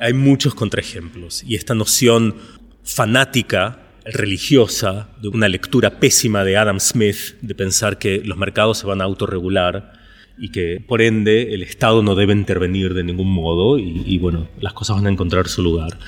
Hay 0.00 0.12
muchos 0.12 0.54
contraejemplos 0.54 1.42
y 1.44 1.54
esta 1.54 1.74
noción 1.74 2.36
fanática 2.84 3.81
religiosa, 4.04 5.10
de 5.20 5.28
una 5.28 5.48
lectura 5.48 5.98
pésima 5.98 6.44
de 6.44 6.56
Adam 6.56 6.80
Smith, 6.80 7.36
de 7.40 7.54
pensar 7.54 7.98
que 7.98 8.22
los 8.24 8.36
mercados 8.36 8.78
se 8.78 8.86
van 8.86 9.00
a 9.00 9.04
autorregular 9.04 9.92
y 10.38 10.50
que 10.50 10.82
por 10.86 11.02
ende 11.02 11.54
el 11.54 11.62
Estado 11.62 12.02
no 12.02 12.14
debe 12.14 12.32
intervenir 12.32 12.94
de 12.94 13.04
ningún 13.04 13.30
modo 13.30 13.78
y, 13.78 14.18
bueno, 14.18 14.48
las 14.60 14.72
cosas 14.72 14.96
van 14.96 15.06
a 15.06 15.10
encontrar 15.10 15.48
su 15.48 15.62
lugar. 15.62 15.98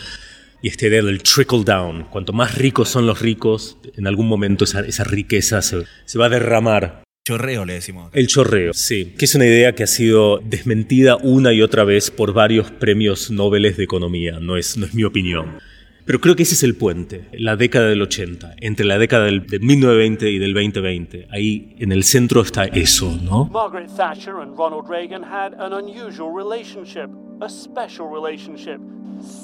Y 0.62 0.68
esta 0.68 0.86
idea 0.86 1.02
del 1.02 1.22
trickle 1.22 1.62
down, 1.64 2.04
cuanto 2.04 2.32
más 2.32 2.56
ricos 2.56 2.88
son 2.88 3.06
los 3.06 3.20
ricos, 3.20 3.76
en 3.96 4.06
algún 4.06 4.26
momento 4.26 4.64
esa, 4.64 4.80
esa 4.80 5.04
riqueza 5.04 5.60
se, 5.60 5.84
se 6.06 6.18
va 6.18 6.26
a 6.26 6.30
derramar 6.30 7.04
Chorreo 7.26 7.64
le 7.64 7.72
decimos. 7.72 8.10
El 8.12 8.26
chorreo, 8.26 8.74
sí, 8.74 9.14
que 9.16 9.24
es 9.24 9.34
una 9.34 9.46
idea 9.46 9.74
que 9.74 9.82
ha 9.82 9.86
sido 9.86 10.42
desmentida 10.44 11.16
una 11.16 11.54
y 11.54 11.62
otra 11.62 11.82
vez 11.82 12.10
por 12.10 12.34
varios 12.34 12.70
premios 12.70 13.30
Nobel 13.30 13.74
de 13.74 13.82
economía, 13.82 14.40
no 14.40 14.58
es, 14.58 14.76
no 14.76 14.84
es 14.84 14.92
mi 14.92 15.04
opinión. 15.04 15.58
Pero 16.04 16.20
creo 16.20 16.36
que 16.36 16.42
ese 16.42 16.54
es 16.54 16.62
el 16.62 16.76
puente, 16.76 17.28
la 17.32 17.56
década 17.56 17.88
del 17.88 18.02
80, 18.02 18.56
entre 18.60 18.84
la 18.84 18.98
década 18.98 19.24
del, 19.24 19.46
de 19.46 19.58
1920 19.58 20.30
y 20.30 20.38
del 20.38 20.52
2020. 20.52 21.28
Ahí 21.30 21.74
en 21.78 21.92
el 21.92 22.04
centro 22.04 22.42
está 22.42 22.64
eso, 22.64 23.18
¿no? 23.22 23.46
Margaret 23.46 23.88
Thatcher 23.96 24.34
and 24.42 24.54
Ronald 24.54 24.86
Reagan 24.86 25.22
had 25.22 25.54
an 25.58 25.72
unusual 25.72 26.30
relationship, 26.30 27.08
a 27.40 27.48
special 27.48 28.08
relationship. 28.12 28.80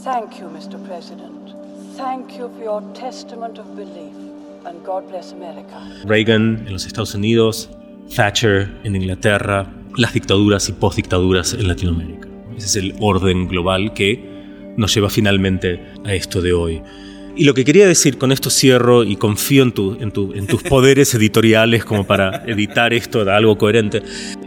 Thank 0.04 0.38
you, 0.38 0.48
Mr. 0.48 0.78
President. 0.86 1.54
Thank 1.96 2.36
you 2.36 2.50
for 2.50 2.62
your 2.62 2.82
testament 2.92 3.58
of 3.58 3.74
belief. 3.74 4.14
And 4.66 4.84
God 4.84 5.08
bless 5.08 5.32
America. 5.32 5.80
Reagan 6.04 6.64
en 6.66 6.72
los 6.74 6.84
Estados 6.84 7.14
Unidos, 7.14 7.70
Thatcher 8.14 8.70
en 8.84 8.96
Inglaterra, 8.96 9.66
las 9.96 10.12
dictaduras 10.12 10.68
y 10.68 10.72
postdictaduras 10.72 11.54
en 11.54 11.66
Latinoamérica. 11.68 12.28
Ese 12.54 12.66
es 12.66 12.76
el 12.76 12.94
orden 13.00 13.48
global 13.48 13.94
que 13.94 14.29
nos 14.76 14.94
lleva 14.94 15.10
finalmente 15.10 15.80
a 16.04 16.14
esto 16.14 16.40
de 16.40 16.52
hoy. 16.52 16.82
Y 17.36 17.44
lo 17.44 17.54
que 17.54 17.64
quería 17.64 17.86
decir, 17.86 18.18
con 18.18 18.32
esto 18.32 18.50
cierro 18.50 19.04
y 19.04 19.16
confío 19.16 19.62
en, 19.62 19.72
tu, 19.72 19.96
en, 20.00 20.10
tu, 20.10 20.32
en 20.34 20.46
tus 20.46 20.62
poderes 20.68 21.14
editoriales 21.14 21.84
como 21.84 22.06
para 22.06 22.44
editar 22.46 22.92
esto 22.92 23.24
de 23.24 23.32
algo 23.32 23.56
coherente. 23.56 24.02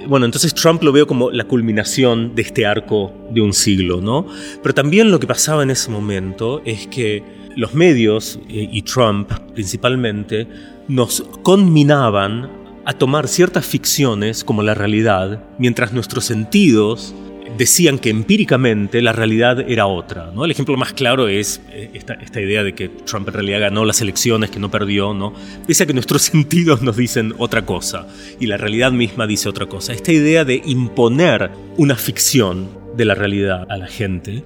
Bueno, 0.08 0.26
entonces 0.26 0.54
Trump 0.54 0.84
lo 0.84 0.92
veo 0.92 1.08
como 1.08 1.32
la 1.32 1.46
culminación 1.46 2.36
de 2.36 2.42
este 2.42 2.66
arco 2.66 3.14
de 3.32 3.42
un 3.42 3.54
siglo, 3.54 4.02
¿no? 4.02 4.28
Pero 4.62 4.76
también 4.76 5.12
lo 5.12 5.20
que 5.20 5.28
pasaba 5.28 5.64
en 5.64 5.72
ese 5.72 5.90
momento 5.90 6.62
es 6.66 6.88
que 6.88 7.24
los 7.56 7.74
medios, 7.74 8.40
y 8.50 8.82
Trump 8.82 9.32
principalmente, 9.54 10.48
nos 10.88 11.24
conminaban 11.44 12.50
a 12.86 12.94
tomar 12.94 13.28
ciertas 13.28 13.66
ficciones 13.66 14.44
como 14.44 14.62
la 14.62 14.74
realidad, 14.74 15.44
mientras 15.58 15.94
nuestros 15.94 16.26
sentidos 16.26 17.16
decían 17.58 18.00
que 18.00 18.10
empíricamente 18.10 19.02
la 19.02 19.14
realidad 19.14 19.60
era 19.70 19.88
otra. 19.88 20.32
¿no? 20.34 20.46
El 20.46 20.52
ejemplo 20.52 20.76
más 20.78 20.94
claro 20.94 21.28
es 21.28 21.62
eh, 21.72 21.92
esta, 21.94 22.42
idea 22.42 22.64
de 22.64 22.74
que 22.74 22.90
Trump 22.90 23.28
en 23.28 23.34
realidad 23.34 23.62
ganó 23.62 23.86
las 23.86 24.02
elecciones, 24.02 24.50
que 24.50 24.60
no 24.60 24.72
perdió, 24.72 25.14
¿no? 25.14 25.34
pese 25.68 25.84
a 25.84 25.86
que 25.86 25.94
nuestros 25.94 26.22
sentidos 26.34 26.82
nos 26.82 26.98
dicen 26.98 27.34
otra 27.38 27.66
cosa 27.66 28.08
y 28.40 28.48
la 28.48 28.58
realidad 28.58 28.92
misma 28.92 29.28
dice 29.28 29.50
otra 29.50 29.66
cosa. 29.68 29.94
Esta 29.94 30.12
idea 30.12 30.46
de 30.46 30.62
imponer 30.66 31.52
una 31.78 31.96
ficción 31.96 32.70
de 32.96 33.06
la 33.06 33.16
realidad 33.16 33.66
a 33.70 33.78
la 33.78 33.88
gente, 33.88 34.44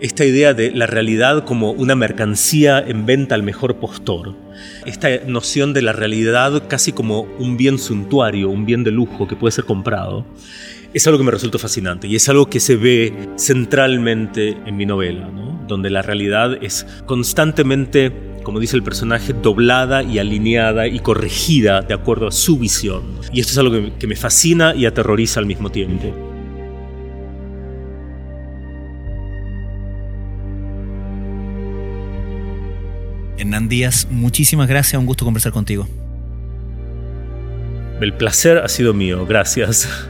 esta 0.00 0.24
idea 0.24 0.54
de 0.54 0.70
la 0.70 0.86
realidad 0.86 1.44
como 1.44 1.72
una 1.72 1.94
mercancía 1.94 2.78
en 2.78 3.04
venta 3.04 3.34
al 3.34 3.42
mejor 3.42 3.76
postor, 3.76 4.34
esta 4.86 5.08
noción 5.26 5.74
de 5.74 5.82
la 5.82 5.92
realidad 5.92 6.62
casi 6.68 6.92
como 6.92 7.22
un 7.38 7.58
bien 7.58 7.78
suntuario, 7.78 8.48
un 8.48 8.64
bien 8.64 8.82
de 8.82 8.90
lujo 8.90 9.28
que 9.28 9.36
puede 9.36 9.52
ser 9.52 9.64
comprado 9.64 10.24
es 10.92 11.06
algo 11.06 11.18
que 11.18 11.24
me 11.24 11.30
resulta 11.30 11.58
fascinante 11.58 12.08
y 12.08 12.16
es 12.16 12.28
algo 12.28 12.46
que 12.50 12.60
se 12.60 12.76
ve 12.76 13.28
centralmente 13.36 14.56
en 14.66 14.76
mi 14.76 14.86
novela, 14.86 15.28
¿no? 15.28 15.64
donde 15.68 15.88
la 15.88 16.02
realidad 16.02 16.58
es 16.62 16.84
constantemente, 17.06 18.12
como 18.42 18.58
dice 18.58 18.76
el 18.76 18.82
personaje, 18.82 19.32
doblada 19.32 20.02
y 20.02 20.18
alineada 20.18 20.88
y 20.88 20.98
corregida 20.98 21.82
de 21.82 21.94
acuerdo 21.94 22.26
a 22.26 22.32
su 22.32 22.58
visión. 22.58 23.20
Y 23.32 23.38
esto 23.40 23.52
es 23.52 23.58
algo 23.58 23.70
que, 23.70 23.92
que 23.96 24.06
me 24.08 24.16
fascina 24.16 24.74
y 24.74 24.86
aterroriza 24.86 25.38
al 25.38 25.46
mismo 25.46 25.70
tiempo. 25.70 26.12
Hernán 33.38 33.68
Díaz, 33.68 34.08
muchísimas 34.10 34.68
gracias, 34.68 34.98
un 34.98 35.06
gusto 35.06 35.24
conversar 35.24 35.52
contigo. 35.52 35.86
El 38.00 38.12
placer 38.14 38.58
ha 38.58 38.68
sido 38.68 38.92
mío, 38.92 39.24
gracias. 39.24 40.09